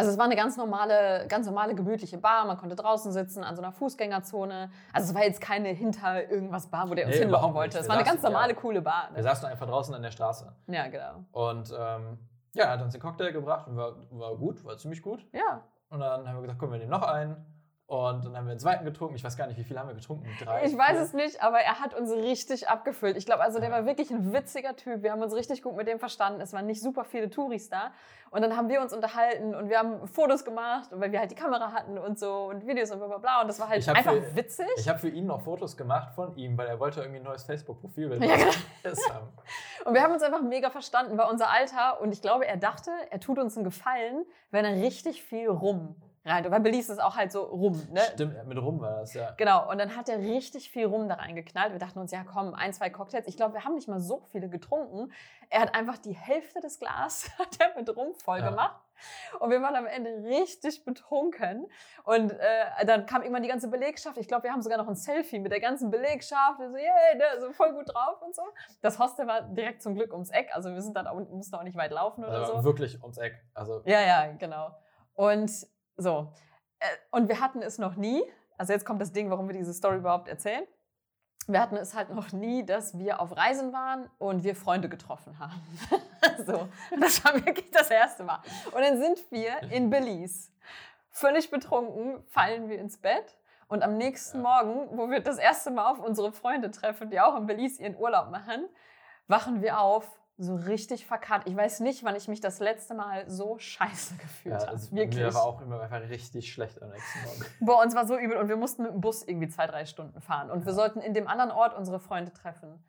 [0.00, 2.46] Also es war eine ganz normale, ganz normale gemütliche Bar.
[2.46, 4.70] Man konnte draußen sitzen an so einer Fußgängerzone.
[4.94, 7.80] Also es war jetzt keine hinter irgendwas Bar, wo der uns nee, hinlocken wollte.
[7.80, 9.10] Es war eine ganz normale, ja, coole Bar.
[9.10, 9.16] Ne?
[9.16, 10.50] Wir saßen einfach draußen an der Straße.
[10.68, 11.24] Ja, genau.
[11.32, 12.18] Und ähm,
[12.54, 15.26] ja, er hat uns den Cocktail gebracht und war, war gut, war ziemlich gut.
[15.34, 15.64] Ja.
[15.90, 17.36] Und dann haben wir gesagt, komm, wir nehmen noch einen.
[17.90, 19.16] Und dann haben wir einen zweiten getrunken.
[19.16, 20.24] Ich weiß gar nicht, wie viel haben wir getrunken?
[20.40, 20.64] Drei?
[20.64, 21.00] Ich weiß vier?
[21.00, 23.16] es nicht, aber er hat uns richtig abgefüllt.
[23.16, 25.02] Ich glaube, also der war wirklich ein witziger Typ.
[25.02, 26.40] Wir haben uns richtig gut mit dem verstanden.
[26.40, 27.90] Es waren nicht super viele Touris da.
[28.30, 31.34] Und dann haben wir uns unterhalten und wir haben Fotos gemacht, weil wir halt die
[31.34, 33.40] Kamera hatten und so und Videos und bla bla bla.
[33.40, 34.68] Und das war halt einfach für, witzig.
[34.76, 37.42] Ich habe für ihn noch Fotos gemacht von ihm, weil er wollte irgendwie ein neues
[37.42, 38.52] Facebook-Profil ja, genau.
[39.12, 39.28] haben.
[39.84, 42.00] Und wir haben uns einfach mega verstanden, bei unser Alter.
[42.00, 45.96] Und ich glaube, er dachte, er tut uns einen Gefallen, wenn er richtig viel rum
[46.24, 46.50] rein.
[46.50, 48.00] Weil Belize ist auch halt so rum, ne?
[48.12, 49.32] Stimmt, mit rum war das, ja.
[49.32, 51.72] Genau, und dann hat er richtig viel rum da reingeknallt.
[51.72, 53.26] Wir dachten uns, ja komm, ein, zwei Cocktails.
[53.26, 55.12] Ich glaube, wir haben nicht mal so viele getrunken.
[55.48, 58.50] Er hat einfach die Hälfte des Glas hat er mit rum voll ja.
[58.50, 58.80] gemacht.
[59.38, 61.66] Und wir waren am Ende richtig betrunken.
[62.04, 64.18] Und äh, dann kam irgendwann die ganze Belegschaft.
[64.18, 66.58] Ich glaube, wir haben sogar noch ein Selfie mit der ganzen Belegschaft.
[66.58, 68.42] So, yeah, ne, so voll gut drauf und so.
[68.82, 70.50] Das Hostel war direkt zum Glück ums Eck.
[70.52, 72.64] Also wir sind dann auch, mussten auch nicht weit laufen oder also so.
[72.64, 73.42] Wirklich ums Eck.
[73.54, 74.76] Also ja, ja, genau.
[75.14, 75.50] Und
[76.00, 76.32] so.
[76.78, 78.22] Äh, und wir hatten es noch nie,
[78.58, 80.64] also jetzt kommt das Ding, warum wir diese Story überhaupt erzählen.
[81.46, 85.38] Wir hatten es halt noch nie, dass wir auf Reisen waren und wir Freunde getroffen
[85.38, 85.60] haben.
[86.46, 86.68] so,
[87.00, 88.40] das war wirklich das erste Mal.
[88.66, 90.50] Und dann sind wir in Belize.
[91.10, 93.36] Völlig betrunken fallen wir ins Bett
[93.66, 94.42] und am nächsten.
[94.42, 97.96] Morgen, wo wir das erste Mal auf unsere Freunde treffen, die auch in Belize ihren
[97.96, 98.68] Urlaub machen,
[99.26, 101.46] wachen wir auf so richtig verkackt.
[101.46, 104.70] Ich weiß nicht, wann ich mich das letzte Mal so scheiße gefühlt ja, habe.
[104.70, 105.22] Also Wirklich.
[105.22, 107.44] Mir war auch immer einfach richtig schlecht am nächsten Morgen.
[107.60, 110.18] Bei uns war so übel und wir mussten mit dem Bus irgendwie zwei, drei Stunden
[110.22, 110.50] fahren.
[110.50, 110.66] Und ja.
[110.66, 112.82] wir sollten in dem anderen Ort unsere Freunde treffen.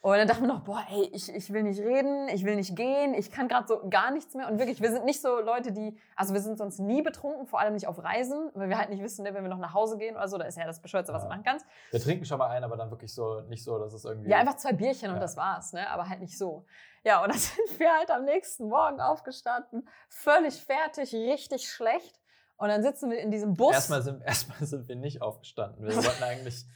[0.00, 2.76] Und dann dachten wir noch, boah, ey, ich, ich will nicht reden, ich will nicht
[2.76, 4.48] gehen, ich kann gerade so gar nichts mehr.
[4.48, 7.58] Und wirklich, wir sind nicht so Leute, die, also wir sind sonst nie betrunken, vor
[7.58, 9.98] allem nicht auf Reisen, weil wir halt nicht wissen, ne, wenn wir noch nach Hause
[9.98, 11.28] gehen oder so, da ist ja das Bescheuerte, was Ja.
[11.28, 11.66] du machen kannst.
[11.90, 14.30] Wir trinken schon mal ein, aber dann wirklich so, nicht so, dass es irgendwie.
[14.30, 15.20] Ja, einfach zwei Bierchen und Ja.
[15.20, 15.90] das war's, ne?
[15.90, 16.64] aber halt nicht so.
[17.08, 22.20] Ja, und dann sind wir halt am nächsten Morgen aufgestanden, völlig fertig, richtig schlecht.
[22.58, 23.72] Und dann sitzen wir in diesem Bus.
[23.72, 25.86] Erstmal sind, erstmal sind wir nicht aufgestanden.
[25.86, 26.66] Wir wollten eigentlich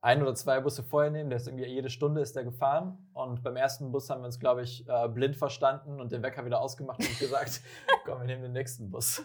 [0.00, 1.28] ein oder zwei Busse vorher nehmen.
[1.28, 3.10] Der ist irgendwie jede Stunde ist der gefahren.
[3.12, 6.46] Und beim ersten Bus haben wir uns, glaube ich, äh, blind verstanden und den Wecker
[6.46, 7.60] wieder ausgemacht und gesagt,
[8.06, 9.22] komm, wir nehmen den nächsten Bus.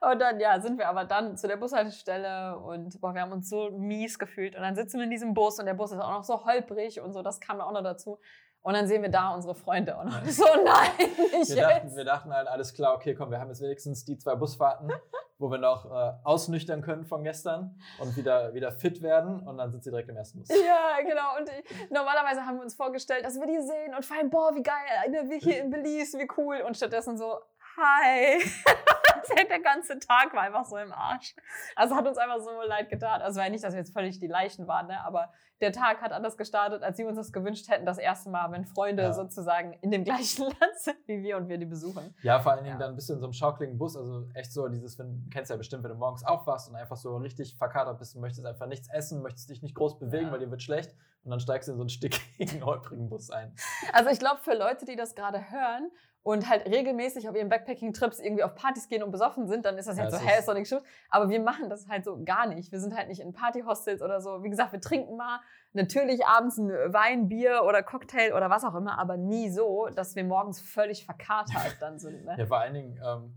[0.00, 3.50] Und dann, ja, sind wir aber dann zu der Bushaltestelle und boah, wir haben uns
[3.50, 4.56] so mies gefühlt.
[4.56, 7.00] Und dann sitzen wir in diesem Bus und der Bus ist auch noch so holprig
[7.00, 8.18] und so, das kam auch noch dazu.
[8.62, 10.22] Und dann sehen wir da unsere Freunde und Ja.
[10.26, 10.90] so, nein,
[11.32, 14.16] nicht Wir dachten, wir dachten halt, alles klar, okay, komm, wir haben jetzt wenigstens die
[14.16, 14.90] zwei Busfahrten,
[15.38, 19.40] wo wir noch äh, ausnüchtern können von gestern und wieder, wieder fit werden.
[19.40, 20.48] Und dann sind sie direkt im ersten Bus.
[20.48, 21.38] Ja, genau.
[21.38, 24.62] Und ich, normalerweise haben wir uns vorgestellt, dass wir die sehen und feiern, boah, wie
[24.62, 26.62] geil, ne, wir hier in Belize, wie cool.
[26.64, 27.40] Und stattdessen so,
[27.76, 28.42] hi.
[29.50, 31.34] der ganze Tag war einfach so im Arsch.
[31.76, 33.20] Also hat uns einfach so leid getan.
[33.22, 35.04] Also war ja nicht, dass wir jetzt völlig die Leichen waren, ne?
[35.04, 35.30] aber
[35.60, 37.86] der Tag hat anders gestartet, als sie uns das gewünscht hätten.
[37.86, 39.12] Das erste Mal, wenn Freunde Ja.
[39.12, 42.14] sozusagen in dem gleichen Land sind wie wir und wir die besuchen.
[42.22, 42.86] Ja, vor allen Dingen Ja.
[42.86, 45.50] dann bist du in so einem schaukligen Bus, also echt so dieses, wenn, du kennst
[45.50, 48.88] ja bestimmt, wenn du morgens aufwachst und einfach so richtig verkatert bist, möchtest einfach nichts
[48.90, 50.32] essen, möchtest dich nicht groß bewegen, Ja.
[50.32, 53.54] weil dir wird schlecht und dann steigst du in so einen stickigen, holprigen Bus ein.
[53.92, 55.90] Also ich glaube, für Leute, die das gerade hören
[56.24, 59.88] und halt regelmäßig auf ihren Backpacking-Trips irgendwie auf Partys gehen und besoffen sind, dann ist
[59.88, 60.86] das Ja, jetzt so, hä, ist- ist doch nichts Schlimmes.
[61.10, 62.70] Aber wir machen das halt so gar nicht.
[62.70, 64.42] Wir sind halt nicht in Partyhostels oder so.
[64.44, 65.40] Wie gesagt, wir trinken mal
[65.72, 70.14] natürlich abends ein Wein, Bier oder Cocktail oder was auch immer, aber nie so, dass
[70.14, 72.24] wir morgens völlig verkatert dann sind.
[72.24, 72.34] Ne?
[72.38, 73.34] Ja, vor allen Dingen ähm,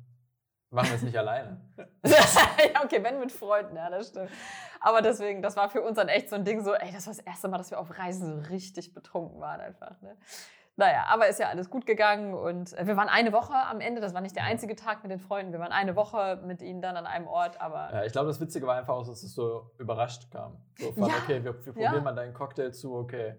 [0.69, 1.61] machen wir es nicht alleine.
[2.05, 4.29] ja, okay, wenn mit Freunden, ja, das stimmt.
[4.81, 7.13] Aber deswegen, das war für uns dann echt so ein Ding, so, ey, das war
[7.15, 9.99] das erste Mal, dass wir auf Reisen so richtig betrunken waren einfach.
[10.01, 10.15] Ne?
[10.77, 14.01] Naja, aber ist ja alles gut gegangen und äh, wir waren eine Woche am Ende,
[14.01, 16.81] das war nicht der einzige Tag mit den Freunden, wir waren eine Woche mit ihnen
[16.81, 19.33] dann an einem Ort, aber Ja, ich glaube, das Witzige war einfach auch, dass es
[19.33, 20.57] so überrascht kam.
[20.77, 21.15] So von, Ja.
[21.23, 21.89] okay, wir, wir Ja.
[21.89, 23.35] probieren mal deinen Cocktail zu, okay.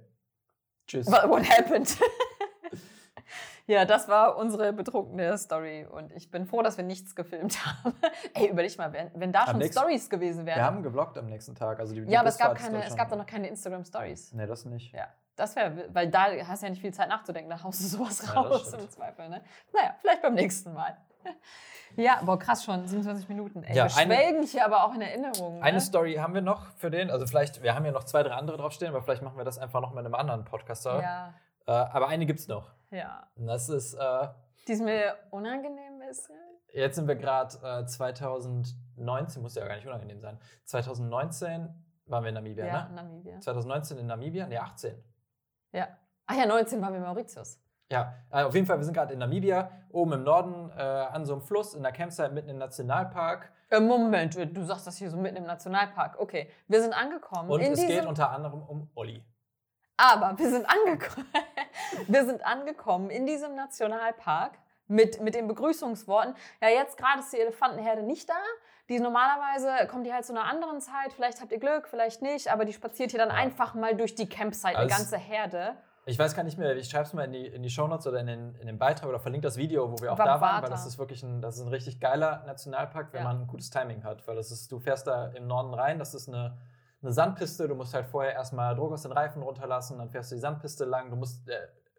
[0.89, 1.07] Tschüss.
[1.13, 1.99] what, what happened?
[3.67, 7.95] ja, das war unsere betrunkene Story und ich bin froh, dass wir nichts gefilmt haben.
[8.35, 10.65] ey, überleg mal, wenn, wenn da Am schon nächsten- Stories gewesen Wir wären.
[10.65, 11.81] haben gevloggt am nächsten Tag.
[11.81, 14.33] Also die, die ja, aber es gab, keine, es gab doch noch keine Instagram-Stories.
[14.33, 14.95] Nee, das nicht.
[14.95, 17.85] Ja, das wäre, weil da hast du ja nicht viel Zeit nachzudenken, da haust du
[17.85, 18.83] sowas Ja, raus stimmt.
[18.85, 19.29] im Zweifel.
[19.29, 19.43] Ne?
[19.73, 20.97] Naja, vielleicht beim nächsten Mal.
[21.97, 23.63] Ja, boah, krass schon, 27 Minuten.
[23.63, 25.63] Ey, Ja, wir schwelgen hier aber auch in Erinnerungen.
[25.63, 25.81] Eine ne?
[25.81, 27.11] Story haben wir noch für den.
[27.11, 29.57] Also vielleicht, wir haben ja noch zwei, drei andere draufstehen, aber vielleicht machen wir das
[29.57, 31.01] einfach noch mit einem anderen Podcaster.
[31.01, 31.35] Ja,
[31.67, 32.73] Äh, aber eine gibt's noch.
[32.91, 33.27] ja.
[33.37, 34.29] Und das ist, äh,
[34.69, 36.37] Die ist mir unangenehm bisschen.
[36.75, 40.39] jetzt sind wir gerade äh, 2019, muss ja gar nicht unangenehm sein.
[40.65, 41.69] 2019
[42.07, 42.95] waren wir in Namibia, Ja, ne?
[42.95, 43.41] Namibia.
[43.41, 44.47] 2019 in Namibia?
[44.47, 45.03] Ne, 18.
[45.73, 45.89] Ja.
[46.27, 47.61] Ach ja, 19 waren wir in Mauritius.
[47.91, 51.25] Ja, äh, auf jeden Fall, wir sind gerade in Namibia, oben im Norden, äh, an
[51.25, 53.53] so einem Fluss, in der Campsite, mitten im Nationalpark.
[53.71, 56.19] Äh, Moment, du sagst das hier so mitten im Nationalpark.
[56.19, 57.49] Okay, wir sind angekommen.
[57.49, 59.25] Und es geht unter anderem um Olli.
[59.97, 61.27] Aber wir sind angekommen.
[62.09, 66.35] Wir sind angekommen in diesem Nationalpark mit, mit den Begrüßungsworten.
[66.61, 68.35] Ja, jetzt gerade ist die Elefantenherde nicht da.
[68.89, 71.13] Die normalerweise kommt die halt zu einer anderen Zeit.
[71.13, 72.53] Vielleicht habt ihr Glück, vielleicht nicht.
[72.53, 73.35] Aber die spaziert hier dann Ja.
[73.35, 75.77] einfach mal durch die Campsite, eine Also es- ganze Herde.
[76.09, 78.21] Ich weiß gar nicht mehr, ich schreibe es mal in die, in die Shownotes oder
[78.21, 80.71] in den, in den Beitrag oder verlinke das Video, wo wir auch da waren, weil
[80.71, 83.29] das ist wirklich ein, das ist ein richtig geiler Nationalpark, wenn Ja.
[83.29, 84.25] man ein gutes Timing hat.
[84.29, 86.57] Weil das ist, du fährst da im Norden rein, das ist eine,
[87.03, 90.37] eine Sandpiste, du musst halt vorher erstmal Druck aus den Reifen runterlassen, dann fährst du
[90.37, 91.55] die Sandpiste lang, du musst äh,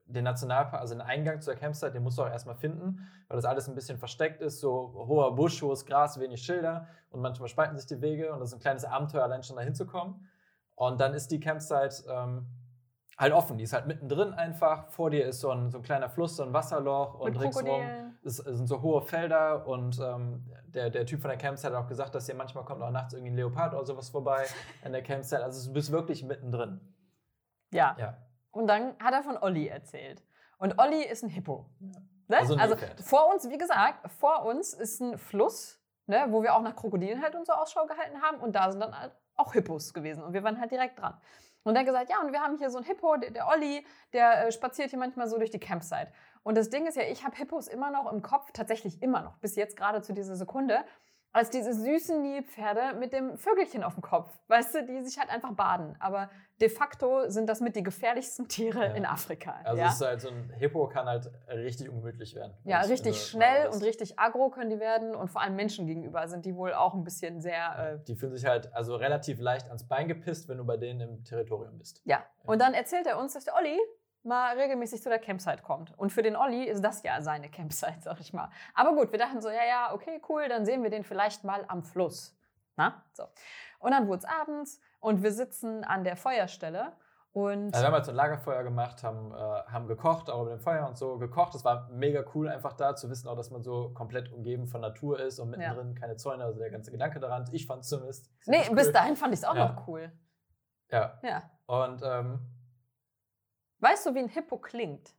[0.07, 3.45] den Nationalpark, also den Eingang zur Campsite, den musst du auch erstmal finden, weil das
[3.45, 7.77] alles ein bisschen versteckt ist, so hoher Busch, hohes Gras, wenig Schilder und manchmal spalten
[7.77, 10.27] sich die Wege und das ist ein kleines Abenteuer, allein schon da hinzukommen.
[10.75, 12.45] Und dann ist die Campsite ähm,
[13.17, 16.09] halt offen, die ist halt mittendrin einfach, vor dir ist so ein, so ein kleiner
[16.09, 18.17] Fluss, so ein Wasserloch und mit ringsrum Krokodilen.
[18.23, 21.87] es sind so hohe Felder und ähm, der, der Typ von der Campsite hat auch
[21.87, 24.45] gesagt, dass hier manchmal kommt auch nachts irgendwie ein Leopard oder sowas vorbei
[24.85, 25.43] an der Campsite.
[25.43, 26.79] Also du bist wirklich mittendrin.
[27.71, 27.95] Ja.
[27.99, 28.17] Ja.
[28.57, 30.23] Und dann hat er von Olli erzählt.
[30.57, 31.65] Und Olli ist ein Hippo.
[32.27, 32.37] Ne?
[32.37, 36.55] Also ein also vor uns, wie gesagt, vor uns ist ein Fluss, ne, wo wir
[36.55, 38.39] auch nach Krokodilen halt und so Ausschau gehalten haben.
[38.39, 40.23] Und da sind dann halt auch Hippos gewesen.
[40.23, 41.19] Und wir waren halt direkt dran.
[41.63, 43.85] Und er hat gesagt, ja, und wir haben hier so einen Hippo, der, der Olli,
[44.13, 46.11] der äh, spaziert hier manchmal so durch die Campsite.
[46.43, 49.37] Und das Ding ist ja, ich habe Hippos immer noch im Kopf, tatsächlich immer noch,
[49.39, 50.85] bis jetzt gerade zu dieser Sekunde,
[51.33, 55.29] als diese süßen Nilpferde mit dem Vögelchen auf dem Kopf, weißt du, die sich halt
[55.29, 55.95] einfach baden.
[55.99, 58.93] Aber de facto sind das mit die gefährlichsten Tiere Ja.
[58.93, 59.55] in Afrika.
[59.63, 59.87] Also ja?
[59.89, 62.53] es ist halt so ein Hippo kann halt richtig ungemütlich werden.
[62.63, 66.45] Ja, richtig schnell und richtig aggro können die werden und vor allem Menschen gegenüber sind
[66.45, 67.99] die wohl auch ein bisschen sehr.
[68.01, 71.01] Äh, Die fühlen sich halt also relativ leicht ans Bein gepisst, wenn du bei denen
[71.01, 72.01] im Territorium bist.
[72.05, 72.23] ja.
[72.45, 73.77] Und dann erzählt er uns, dass der Olli
[74.27, 75.97] mal regelmäßig zu der Campsite kommt.
[75.97, 78.49] Und für den Olli ist das ja seine Campsite, sag ich mal.
[78.75, 81.65] Aber gut, wir dachten so, ja, ja, okay, cool, dann sehen wir den vielleicht mal
[81.67, 82.37] am Fluss.
[82.75, 83.23] Na, so.
[83.79, 86.91] Und dann wurde es abends und wir sitzen an der Feuerstelle
[87.31, 90.53] und Also wir haben halt so ein Lagerfeuer gemacht, haben, äh, haben gekocht, auch mit
[90.53, 91.53] dem Feuer und so gekocht.
[91.53, 94.81] Das war mega cool, einfach da zu wissen, auch, dass man so komplett umgeben von
[94.81, 97.45] Natur ist und mittendrin keine Zäune, also der ganze Gedanke daran.
[97.51, 98.31] Ich fand es zumindest.
[98.47, 98.93] nee, ziemlich bis cool.
[98.93, 99.67] dahin fand ich es auch Ja.
[99.73, 100.11] noch cool.
[100.89, 101.19] Ja.
[101.21, 101.43] Ja.
[101.67, 102.39] Und ähm,
[103.79, 105.13] Weißt du, wie ein Hippo klingt?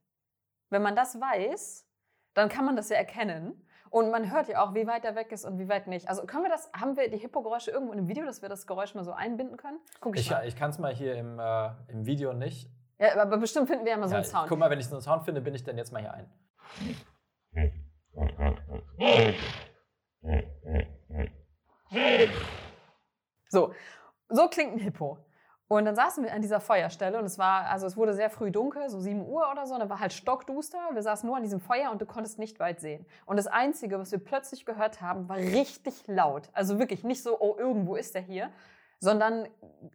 [0.71, 1.87] Wenn man das weiß,
[2.35, 3.65] dann kann man das ja erkennen.
[3.91, 6.09] Und man hört ja auch, wie weit er weg ist und wie weit nicht.
[6.09, 8.67] Also können wir das, haben wir die Hippo-Geräusche irgendwo in einem Video, dass wir das
[8.67, 9.79] Geräusch mal so einbinden können?
[10.01, 10.47] Guck ich, ich, mal.
[10.47, 12.71] ich kann es mal hier im, äh, im Video nicht.
[12.99, 14.49] Ja, aber bestimmt finden wir ja mal so Ja, einen Sound.
[14.49, 16.31] Guck mal, wenn ich so einen Sound finde, bin ich dann jetzt mal hier ein.
[23.49, 23.73] So,
[24.29, 25.19] so klingt ein Hippo.
[25.69, 28.51] Und dann saßen wir an dieser Feuerstelle und es war, also es wurde sehr früh
[28.51, 30.79] dunkel, so 7 Uhr oder so, und dann war halt stockduster.
[30.95, 33.05] Wir saßen nur an diesem Feuer und du konntest nicht weit sehen.
[33.27, 36.49] Und das Einzige, was wir plötzlich gehört haben, war richtig laut.
[36.55, 38.51] Also wirklich nicht so, oh, irgendwo ist er hier,
[38.99, 39.47] sondern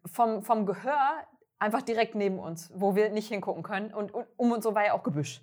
[0.06, 1.26] vom, vom Gehör
[1.58, 3.92] einfach direkt neben uns, wo wir nicht hingucken können.
[3.96, 5.42] Und, und um uns so war ja auch Gebüsch.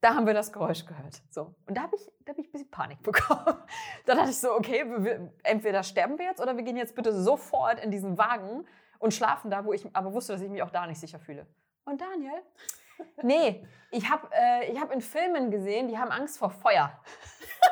[0.00, 1.22] Da haben wir das Geräusch gehört.
[1.28, 1.54] So.
[1.66, 3.56] Und da habe ich, hab ich ein bisschen Panik bekommen.
[4.06, 7.12] da dachte ich so, okay, wir, entweder sterben wir jetzt oder wir gehen jetzt bitte
[7.12, 8.64] sofort in diesen Wagen
[9.00, 11.46] und schlafen da, wo ich aber wusste, dass ich mich auch da nicht sicher fühle.
[11.84, 12.30] Und Daniel?
[13.22, 16.92] Nee, ich habe äh, ich hab in Filmen gesehen, die haben Angst vor Feuer.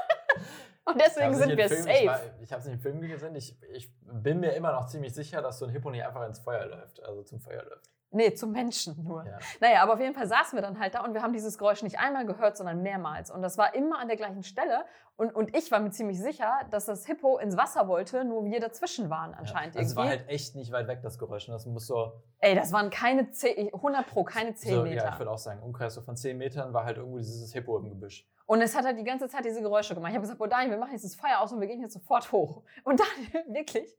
[0.87, 1.99] und deswegen hab's sind wir Film, safe.
[2.01, 3.35] Ich, war- ich habe es nicht im Film gesehen.
[3.35, 6.39] Ich, ich bin mir immer noch ziemlich sicher, dass so ein Hippo nicht einfach ins
[6.39, 7.91] Feuer läuft, also zum Feuer läuft.
[8.11, 9.27] Nee, zum Menschen nur.
[9.27, 9.39] Ja.
[9.61, 11.83] Naja, aber auf jeden Fall saßen wir dann halt da und wir haben dieses Geräusch
[11.83, 13.31] nicht einmal gehört, sondern mehrmals.
[13.31, 14.85] Und das war immer an der gleichen Stelle.
[15.17, 18.61] Und, und ich war mir ziemlich sicher, dass das Hippo ins Wasser wollte, nur wir
[18.61, 19.81] dazwischen waren anscheinend Ja.
[19.81, 21.49] Also es war halt echt nicht weit weg, das Geräusch.
[21.49, 25.05] Und das muss so, Ey, das waren keine 10, 100 pro, keine 10 so Meter.
[25.05, 27.77] ja, ich würde auch sagen, Umkreis so von 10 Metern war halt irgendwo dieses Hippo
[27.79, 28.27] im Gebüsch.
[28.47, 30.11] Und es hat halt die ganze Zeit diese Geräusche gemacht.
[30.11, 31.93] Ich habe gesagt, boah, Daniel, wir machen jetzt das Feuer aus und wir gehen jetzt
[31.93, 32.63] sofort hoch.
[32.85, 33.95] Und Daniel, wirklich,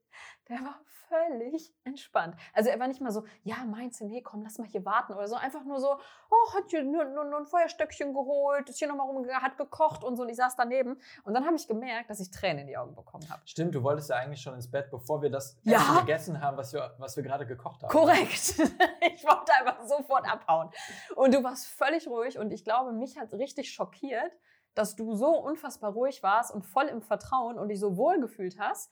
[0.49, 2.35] der war völlig entspannt.
[2.53, 5.13] Also er war nicht mal so, ja, meinst du, nee, komm, lass mal hier warten
[5.13, 5.35] oder so.
[5.35, 5.93] Einfach nur so,
[6.29, 10.03] oh, hat hier nur, nur, nur ein Feuerstöckchen geholt, ist hier nochmal rumgegangen, hat gekocht
[10.03, 10.23] und so.
[10.23, 10.99] Und ich saß daneben.
[11.23, 13.41] Und dann habe ich gemerkt, dass ich Tränen in die Augen bekommen habe.
[13.45, 15.77] Stimmt, du wolltest ja eigentlich schon ins Bett, bevor wir das Ja.
[15.77, 17.89] Essen gegessen haben, was wir, was wir gerade gekocht haben.
[17.91, 18.55] Korrekt.
[19.01, 20.69] Ich wollte einfach sofort abhauen.
[21.15, 24.31] Und du warst völlig ruhig und ich glaube, mich hat richtig schockiert,
[24.75, 28.57] dass du so unfassbar ruhig warst und voll im Vertrauen und dich so wohl gefühlt
[28.59, 28.91] hast.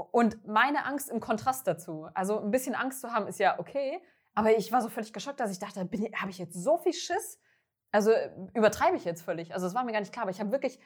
[0.00, 2.08] Und meine Angst im Kontrast dazu.
[2.14, 4.00] Also ein bisschen Angst zu haben ist ja okay,
[4.34, 7.40] aber ich war so völlig geschockt, dass ich dachte, habe ich jetzt so viel Schiss?
[7.90, 8.12] Also
[8.54, 9.54] übertreibe ich jetzt völlig.
[9.54, 10.78] Also es war mir gar nicht klar, aber ich habe wirklich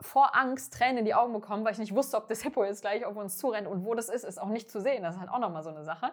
[0.00, 2.82] vor Angst Tränen in die Augen bekommen, weil ich nicht wusste, ob das Hippo jetzt
[2.82, 5.02] gleich auf uns zurennt und wo das ist, ist auch nicht zu sehen.
[5.02, 6.12] Das ist halt auch nochmal so eine Sache.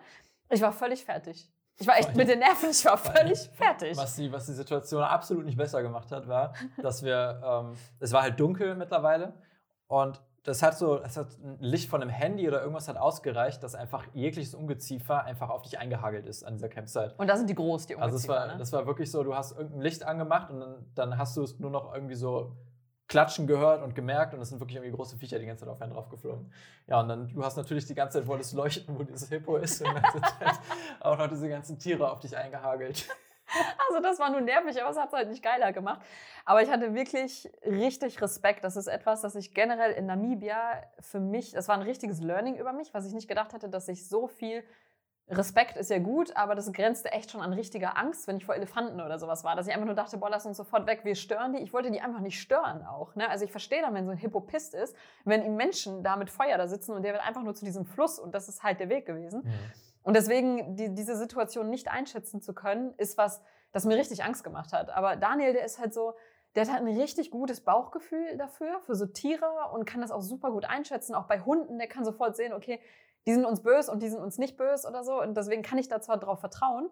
[0.49, 1.51] Ich war völlig fertig.
[1.77, 3.97] Ich war echt mit den Nerven, ich war völlig fertig.
[3.97, 8.11] Was die, was die Situation absolut nicht besser gemacht hat, war, dass wir, ähm, es
[8.11, 9.33] war halt dunkel mittlerweile
[9.87, 13.63] und das hat so, das hat ein Licht von einem Handy oder irgendwas hat ausgereicht,
[13.63, 17.13] dass einfach jegliches Ungeziefer einfach auf dich eingehagelt ist an dieser Campsite.
[17.17, 18.57] Und da sind die groß, die Also es Ungeziefer, war, ne?
[18.57, 21.59] das war wirklich so, du hast irgendein Licht angemacht und dann, dann hast du es
[21.59, 22.57] nur noch irgendwie so
[23.07, 25.81] klatschen gehört und gemerkt und es sind wirklich irgendwie große Viecher die ganze Zeit auf
[25.81, 26.51] einen drauf geflogen.
[26.87, 29.81] Ja, und dann, du hast natürlich die ganze Zeit wolltest leuchten, wo dieses Hippo ist
[29.81, 30.59] und die ganze Zeit
[30.99, 33.07] auch noch diese ganzen Tiere auf dich eingehagelt.
[33.87, 36.01] Also das war nur nervig, aber es hat es halt nicht geiler gemacht.
[36.45, 38.63] Aber ich hatte wirklich richtig Respekt.
[38.63, 42.55] Das ist etwas, das ich generell in Namibia für mich, das war ein richtiges Learning
[42.55, 44.63] über mich, was ich nicht gedacht hatte, dass ich so viel
[45.29, 48.55] Respekt ist ja gut, aber das grenzte echt schon an richtiger Angst, wenn ich vor
[48.55, 51.15] Elefanten oder sowas war, dass ich einfach nur dachte, boah, lass uns sofort weg, wir
[51.15, 51.59] stören die.
[51.59, 53.15] Ich wollte die einfach nicht stören auch.
[53.15, 53.29] Ne?
[53.29, 56.29] Also ich verstehe dann, wenn so ein Hippo pisst ist, wenn ihm Menschen da mit
[56.29, 58.81] Feuer da sitzen und der wird einfach nur zu diesem Fluss und das ist halt
[58.81, 59.43] der Weg gewesen.
[60.03, 64.43] Und deswegen die, diese Situation nicht einschätzen zu können, ist was, das mir richtig Angst
[64.43, 64.89] gemacht hat.
[64.89, 66.13] Aber Daniel, der ist halt so,
[66.55, 70.21] der hat halt ein richtig gutes Bauchgefühl dafür, für so Tiere und kann das auch
[70.21, 71.15] super gut einschätzen.
[71.15, 72.79] Auch bei Hunden, der kann sofort sehen, okay,
[73.25, 75.21] die sind uns böse und die sind uns nicht böse oder so.
[75.21, 76.89] Und deswegen kann ich da zwar drauf vertrauen.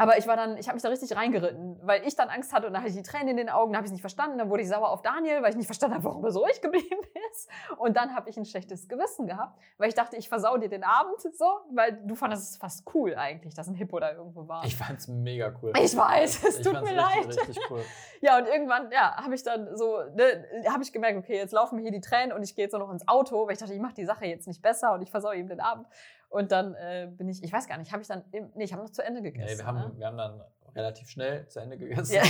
[0.00, 2.66] Aber ich war dann, ich habe mich da richtig reingeritten, weil ich dann Angst hatte
[2.66, 4.38] und dann hatte ich die Tränen in den Augen, dann habe ich es nicht verstanden,
[4.38, 6.62] dann wurde ich sauer auf Daniel, weil ich nicht verstanden habe, warum er so ruhig
[6.62, 7.50] geblieben ist.
[7.76, 10.84] Und dann habe ich ein schlechtes Gewissen gehabt, weil ich dachte, ich versau dir den
[10.84, 14.64] Abend so, weil du fandest es fast cool eigentlich, dass ein Hippo da irgendwo war.
[14.64, 15.74] Ich fand es mega cool.
[15.78, 17.26] Ich weiß, es Ich tut mir richtig, leid.
[17.26, 17.84] Richtig cool.
[18.22, 21.76] Ja, und irgendwann, ja, habe ich dann so, ne, habe ich gemerkt, okay, jetzt laufen
[21.76, 23.72] mir hier die Tränen und ich gehe jetzt nur noch ins Auto, weil ich dachte,
[23.72, 25.86] ich mache die Sache jetzt nicht besser und ich versau ihm den Abend.
[26.30, 28.72] Und dann äh, bin ich, ich weiß gar nicht, habe ich dann, im, nee, ich
[28.72, 29.52] habe noch zu Ende gegessen.
[29.52, 29.92] Nee, wir, haben, ne?
[29.96, 30.40] wir haben dann
[30.74, 32.22] relativ schnell zu Ende gegessen Ja.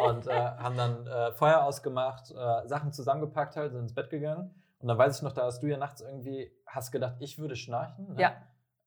[0.04, 4.52] und äh, haben dann äh, Feuer ausgemacht, äh, Sachen zusammengepackt, halt, sind ins Bett gegangen.
[4.80, 7.56] Und dann weiß ich noch, da hast du ja nachts irgendwie, hast gedacht, ich würde
[7.56, 8.14] schnarchen.
[8.14, 8.20] Ne?
[8.20, 8.32] Ja.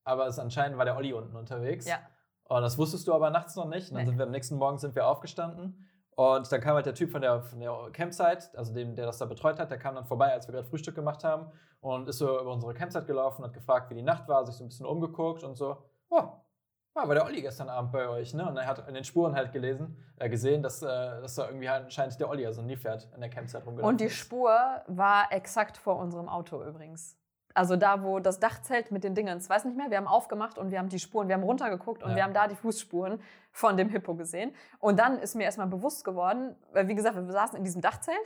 [0.03, 1.87] Aber es anscheinend war der Olli unten unterwegs.
[1.87, 1.99] Ja.
[2.43, 3.89] Und das wusstest du aber nachts noch nicht.
[3.89, 4.09] Und dann Nee.
[4.09, 5.88] sind wir am nächsten Morgen sind wir aufgestanden.
[6.19, 9.19] Und dann kam halt der Typ von der, von der Campsite, also dem, der das
[9.19, 11.49] da betreut hat, der kam dann vorbei, als wir gerade Frühstück gemacht haben
[11.79, 14.65] und ist so über unsere Campsite gelaufen, hat gefragt, wie die Nacht war, sich so
[14.65, 15.77] ein bisschen umgeguckt und so,
[16.09, 18.45] oh, ah, war der Olli gestern Abend bei euch, ne?
[18.45, 21.69] Und er hat in den Spuren halt gelesen, äh, gesehen, dass, äh, dass da irgendwie
[21.69, 24.09] halt anscheinend der Olli, also ein Nilpferd, in der Campsite rumgelaufen Und die.
[24.09, 24.51] Spur
[24.87, 27.17] war exakt vor unserem Auto übrigens.
[27.55, 30.71] Also da, wo das Dachzelt mit den Dingens, weiß nicht mehr, wir haben aufgemacht und
[30.71, 32.15] wir haben die Spuren, wir haben runtergeguckt und Ja.
[32.15, 33.21] wir haben da die Fußspuren
[33.51, 34.53] von dem Hippo gesehen.
[34.79, 38.17] Und dann ist mir erstmal bewusst geworden, weil wie gesagt, wir saßen in diesem Dachzelt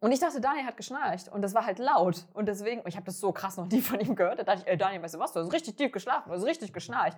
[0.00, 2.26] und ich dachte, Daniel hat geschnarcht und das war halt laut.
[2.34, 4.66] Und deswegen, ich habe das so krass noch nie von ihm gehört, da dachte ich,
[4.68, 7.16] ey Daniel, weißt du was, du hast richtig tief geschlafen, du hast richtig geschnarcht.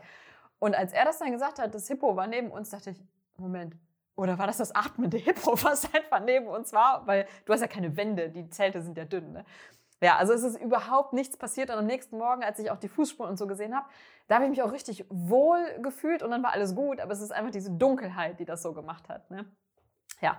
[0.58, 3.02] Und als er das dann gesagt hat, das Hippo war neben uns, dachte ich,
[3.36, 3.74] Moment,
[4.16, 7.06] oder war das das atmende Hippo, was einfach neben uns war?
[7.06, 9.32] Weil du hast ja keine Wände, die Zelte sind ja dünn.
[9.32, 9.44] Ne?
[10.04, 11.70] Ja, also es ist überhaupt nichts passiert.
[11.70, 13.86] Und am nächsten Morgen, als ich auch die Fußspuren und so gesehen habe,
[14.28, 17.00] da habe ich mich auch richtig wohl gefühlt und dann war alles gut.
[17.00, 19.30] Aber es ist einfach diese Dunkelheit, die das so gemacht hat.
[19.30, 19.46] Ne?
[20.20, 20.36] Ja,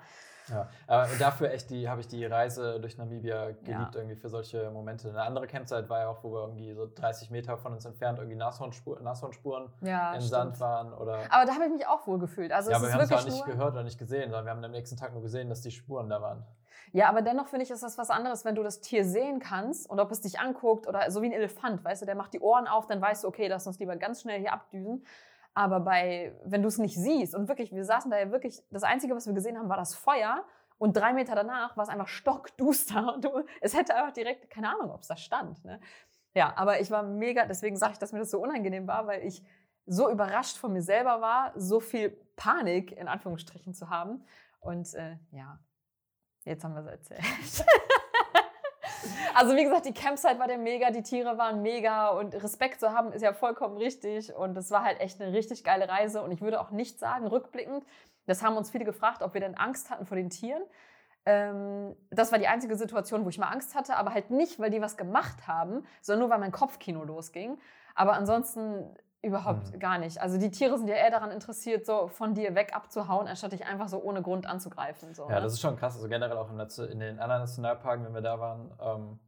[0.47, 3.89] Ja, aber dafür echt die, habe ich die Reise durch Namibia geliebt, Ja.
[3.95, 5.09] irgendwie für solche Momente.
[5.09, 8.19] Eine andere Campsite war ja auch, wo wir irgendwie so 30 Meter von uns entfernt
[8.19, 10.29] irgendwie Nashornspur, Nashornspuren ja im stimmt.
[10.29, 10.93] Sand waren.
[10.93, 12.51] Oder Aber da habe ich mich auch wohl gefühlt.
[12.51, 14.45] Also ja, es aber wir haben es auch wirklich nicht gehört oder nicht gesehen, sondern
[14.45, 16.45] wir haben am nächsten Tag nur gesehen, dass die Spuren da waren.
[16.91, 19.89] Ja, aber dennoch finde ich, ist das was anderes, wenn du das Tier sehen kannst
[19.89, 22.39] und ob es dich anguckt oder so wie ein Elefant, weißt du, der macht die
[22.39, 25.05] Ohren auf, dann weißt du, okay, lass uns lieber ganz schnell hier abdüsen.
[25.53, 28.83] Aber bei, wenn du es nicht siehst und wirklich, wir saßen da ja wirklich, das
[28.83, 30.43] Einzige, was wir gesehen haben, war das Feuer
[30.77, 34.69] und drei Meter danach war es einfach stockduster und du, es hätte einfach direkt, keine
[34.69, 35.63] Ahnung, ob es da stand.
[35.63, 35.79] Ne?
[36.33, 39.23] Ja, aber ich war mega, deswegen sage ich, dass mir das so unangenehm war, weil
[39.25, 39.41] ich
[39.85, 44.25] so überrascht von mir selber war, so viel Panik in Anführungsstrichen zu haben.
[44.59, 45.59] Und äh, ja,
[46.45, 47.21] Jetzt haben wir es erzählt.
[49.35, 52.91] also wie gesagt, die Campsite war der mega, die Tiere waren mega und Respekt zu
[52.91, 56.31] haben ist ja vollkommen richtig und es war halt echt eine richtig geile Reise und
[56.31, 57.83] ich würde auch nicht sagen, rückblickend,
[58.27, 60.61] das haben uns viele gefragt, ob wir denn Angst hatten vor den Tieren.
[61.25, 64.69] Ähm, das war die einzige Situation, wo ich mal Angst hatte, aber halt nicht, weil
[64.69, 67.57] die was gemacht haben, sondern nur, weil mein Kopfkino losging.
[67.95, 68.95] Aber ansonsten
[69.25, 69.79] überhaupt Mhm.
[69.79, 70.21] gar nicht.
[70.21, 73.65] Also die Tiere sind ja eher daran interessiert, so von dir weg abzuhauen, anstatt dich
[73.65, 75.13] einfach so ohne Grund anzugreifen.
[75.13, 75.41] So, Ja, ne?
[75.41, 75.95] das ist schon krass.
[75.95, 79.19] Also generell auch in, den anderen Nationalparken, wenn wir da waren, ähm,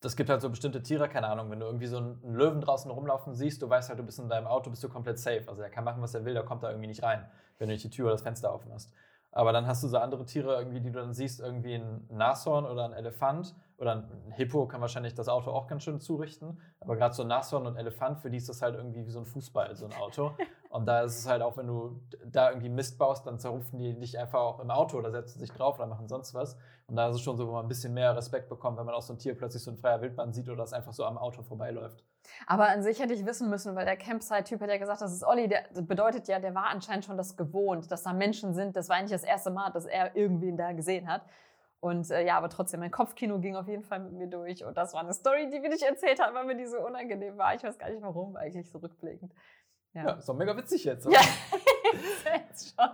[0.00, 2.90] das gibt halt so bestimmte Tiere, keine Ahnung, wenn du irgendwie so einen Löwen draußen
[2.90, 5.44] rumlaufen siehst, du weißt halt, du bist in deinem Auto, bist du komplett safe.
[5.48, 7.74] Also er kann machen, was er will, der kommt da irgendwie nicht rein, wenn du
[7.74, 8.92] nicht die Tür oder das Fenster offen hast.
[9.32, 12.64] Aber dann hast du so andere Tiere irgendwie, die du dann siehst, irgendwie ein Nashorn
[12.64, 16.60] oder ein Elefant oder ein Hippo kann wahrscheinlich das Auto auch ganz schön zurichten.
[16.80, 19.20] Aber gerade so ein Nashorn und Elefant, für die ist das halt irgendwie wie so
[19.20, 20.32] ein Fußball, so ein Auto.
[20.70, 23.98] Und da ist es halt auch, wenn du da irgendwie Mist baust, dann zerrufen die
[23.98, 26.58] dich einfach auch im Auto oder setzen sich drauf oder machen sonst was.
[26.88, 28.94] Und da ist es schon so, wo man ein bisschen mehr Respekt bekommt, wenn man
[28.94, 31.16] auch so ein Tier plötzlich so in freier Wildbahn sieht oder das einfach so am
[31.16, 32.04] Auto vorbeiläuft.
[32.46, 35.24] Aber an sich hätte ich wissen müssen, weil der Campsite-Typ hat ja gesagt, das ist
[35.24, 38.76] Olli, der bedeutet ja, der war anscheinend schon das gewohnt, dass da Menschen sind.
[38.76, 41.22] Das war eigentlich das erste Mal, dass er irgendwen da gesehen hat.
[41.80, 44.64] Und äh, ja, aber trotzdem, mein Kopfkino ging auf jeden Fall mit mir durch.
[44.64, 47.38] Und das war eine Story, die wir nicht erzählt haben, weil mir die so unangenehm
[47.38, 47.54] war.
[47.54, 49.32] Ich weiß gar nicht warum, eigentlich so rückblickend.
[49.94, 51.08] Ja, ist doch mega witzig jetzt.
[51.12, 51.20] Ja,
[52.34, 52.90] jetzt schon.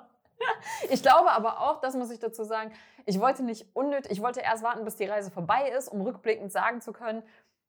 [0.91, 2.73] Ich glaube aber auch, das muss ich dazu sagen,
[3.07, 6.53] ich wollte nicht unnötig, ich wollte erst warten, bis die Reise vorbei ist, um rückblickend
[6.53, 7.23] sagen zu können,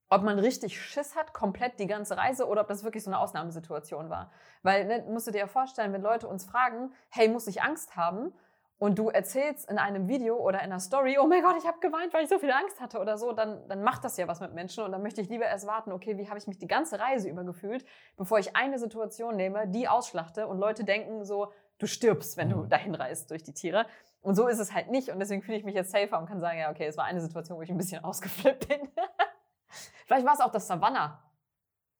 [0.10, 3.20] ob man richtig Schiss hat, komplett die ganze Reise, oder ob das wirklich so eine
[3.20, 4.32] Ausnahmesituation war.
[4.62, 7.96] Weil, ne, musst du dir ja vorstellen, wenn Leute uns fragen, hey, muss ich Angst
[7.96, 8.32] haben?
[8.78, 11.80] Und du erzählst in einem Video oder in einer Story, oh mein Gott, ich habe
[11.80, 14.42] geweint, weil ich so viel Angst hatte oder so, dann, dann macht das ja was
[14.42, 14.84] mit Menschen.
[14.84, 17.30] Und dann möchte ich lieber erst warten, okay, wie habe ich mich die ganze Reise
[17.30, 17.86] über gefühlt,
[18.18, 22.58] bevor ich eine Situation nehme, die ausschlachte und Leute denken so, du stirbst, wenn du
[22.64, 22.70] Mhm.
[22.70, 23.86] dahin reist durch die Tiere.
[24.22, 25.10] Und so ist es halt nicht.
[25.10, 27.22] Und deswegen fühle ich mich jetzt safer und kann sagen, ja, okay, es war eine
[27.22, 28.90] Situation, wo ich ein bisschen ausgeflippt bin.
[30.06, 31.24] Vielleicht war es auch das Savannah.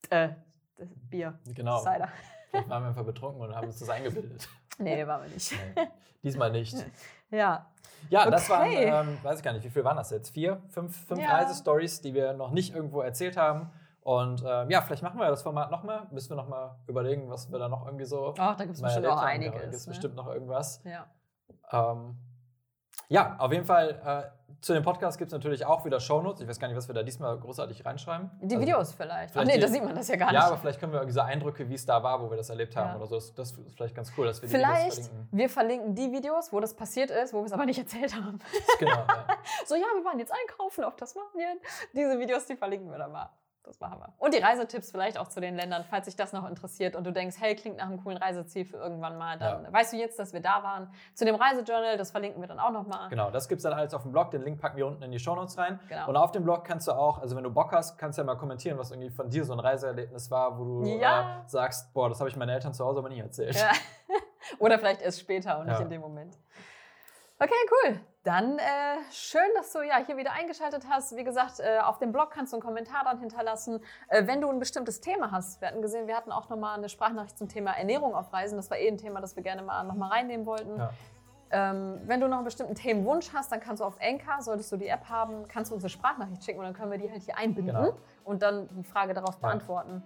[0.10, 0.30] Äh,
[0.76, 1.40] das Bier.
[1.56, 1.80] Genau.
[1.80, 2.10] Cider.
[2.52, 4.50] Vielleicht waren wir einfach betrunken und haben uns das eingebildet.
[4.78, 5.52] Nee, war wir nicht.
[5.76, 5.88] Nee,
[6.24, 6.76] diesmal nicht.
[7.32, 7.66] Ja.
[8.10, 8.86] Ja, das waren, Okay.
[8.86, 10.30] ähm, weiß ich gar nicht, wie viel waren das jetzt?
[10.30, 11.32] Vier, fünf, fünf Ja.
[11.38, 13.72] Reisestories, die wir noch nicht irgendwo erzählt haben.
[14.02, 16.06] Und ähm, ja, vielleicht machen wir das Format nochmal.
[16.12, 18.36] Müssen wir nochmal überlegen, was wir da noch irgendwie so.
[18.38, 19.22] Ach, da gibt es bestimmt auch haben.
[19.22, 19.62] Da einiges.
[19.64, 19.92] gibt's ne?
[19.92, 20.82] bestimmt noch irgendwas.
[20.84, 21.08] Ja.
[21.72, 22.16] Ähm,
[23.10, 24.00] ja, auf jeden Fall.
[24.06, 26.42] Äh, zu dem Podcast gibt es natürlich auch wieder Shownotes.
[26.42, 28.32] Ich weiß gar nicht, was wir da diesmal großartig reinschreiben.
[28.42, 29.30] Die Also- Videos vielleicht.
[29.30, 30.48] Ach vielleicht nee, die- da sieht man das ja gar Ja, nicht.
[30.48, 32.90] aber vielleicht können wir so Eindrücke, wie es da war, wo wir das erlebt haben
[32.92, 32.96] Ja.
[32.96, 33.16] oder so.
[33.16, 35.28] Das, das ist vielleicht ganz cool, dass wir die Videos Vielleicht, verlinken.
[35.32, 38.40] wir verlinken die Videos, wo das passiert ist, wo wir es aber nicht erzählt haben.
[38.80, 39.28] Genau, ja.
[39.68, 41.60] So, ja, wir waren jetzt einkaufen auf Tasmanien.
[41.94, 43.30] Diese Videos, die verlinken wir dann mal.
[43.66, 44.14] Das machen wir.
[44.20, 47.12] Und die Reisetipps vielleicht auch zu den Ländern, falls dich das noch interessiert und du
[47.12, 50.34] denkst, hey, klingt nach einem coolen Reiseziel für irgendwann mal, dann weißt du jetzt, dass
[50.34, 50.92] wir da waren.
[51.16, 53.10] Zu dem Reisejournal, das verlinken wir dann auch nochmal.
[53.10, 54.30] Genau, das gibt es dann alles auf dem Blog.
[54.32, 55.80] Den Link packen wir unten in die Shownotes rein.
[55.90, 56.08] Genau.
[56.10, 58.26] Und auf dem Blog kannst du auch, also wenn du Bock hast, kannst du ja
[58.26, 61.40] mal kommentieren, was irgendwie von dir so ein Reiseerlebnis war, wo du Ja.
[61.46, 63.56] äh, sagst, boah, das habe ich meinen Eltern zu Hause aber nie erzählt.
[63.56, 63.72] Ja.
[64.60, 65.84] Oder vielleicht erst später und nicht Ja.
[65.84, 66.38] in dem Moment.
[67.40, 67.52] Okay,
[67.84, 68.00] cool.
[68.26, 68.64] Dann äh,
[69.12, 71.16] schön, dass du ja hier wieder eingeschaltet hast.
[71.16, 73.80] Wie gesagt, äh, auf dem Blog kannst du einen Kommentar dann hinterlassen.
[74.08, 75.62] Äh, wenn du ein bestimmtes Thema hast.
[75.62, 78.56] Wir hatten gesehen, wir hatten auch nochmal eine Sprachnachricht zum Thema Ernährung auf Reisen.
[78.58, 80.76] Das war eh ein Thema, das wir gerne mal nochmal reinnehmen wollten.
[80.76, 80.90] Ja.
[81.52, 84.78] Ähm, wenn du noch einen bestimmten Themenwunsch hast, dann kannst du auf Enka, solltest du
[84.78, 87.38] die App haben, kannst du unsere Sprachnachricht schicken und dann können wir die halt hier
[87.38, 87.94] einbinden Genau.
[88.24, 89.50] und dann die Frage darauf Ja.
[89.50, 90.02] beantworten.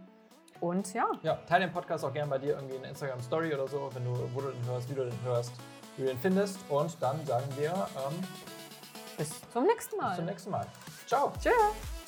[0.59, 3.65] Und ja, Ja, teile den Podcast auch gerne bei dir irgendwie in Instagram Story oder
[3.69, 5.53] so, wenn du, wo du den hörst, wie du den hörst,
[5.99, 6.57] wie du den findest.
[6.69, 8.23] Und dann sagen wir ähm,
[9.17, 10.09] bis zum nächsten Mal.
[10.09, 10.65] bis zum nächsten Mal.
[11.05, 11.33] Ciao.
[11.41, 11.98] Tschüss.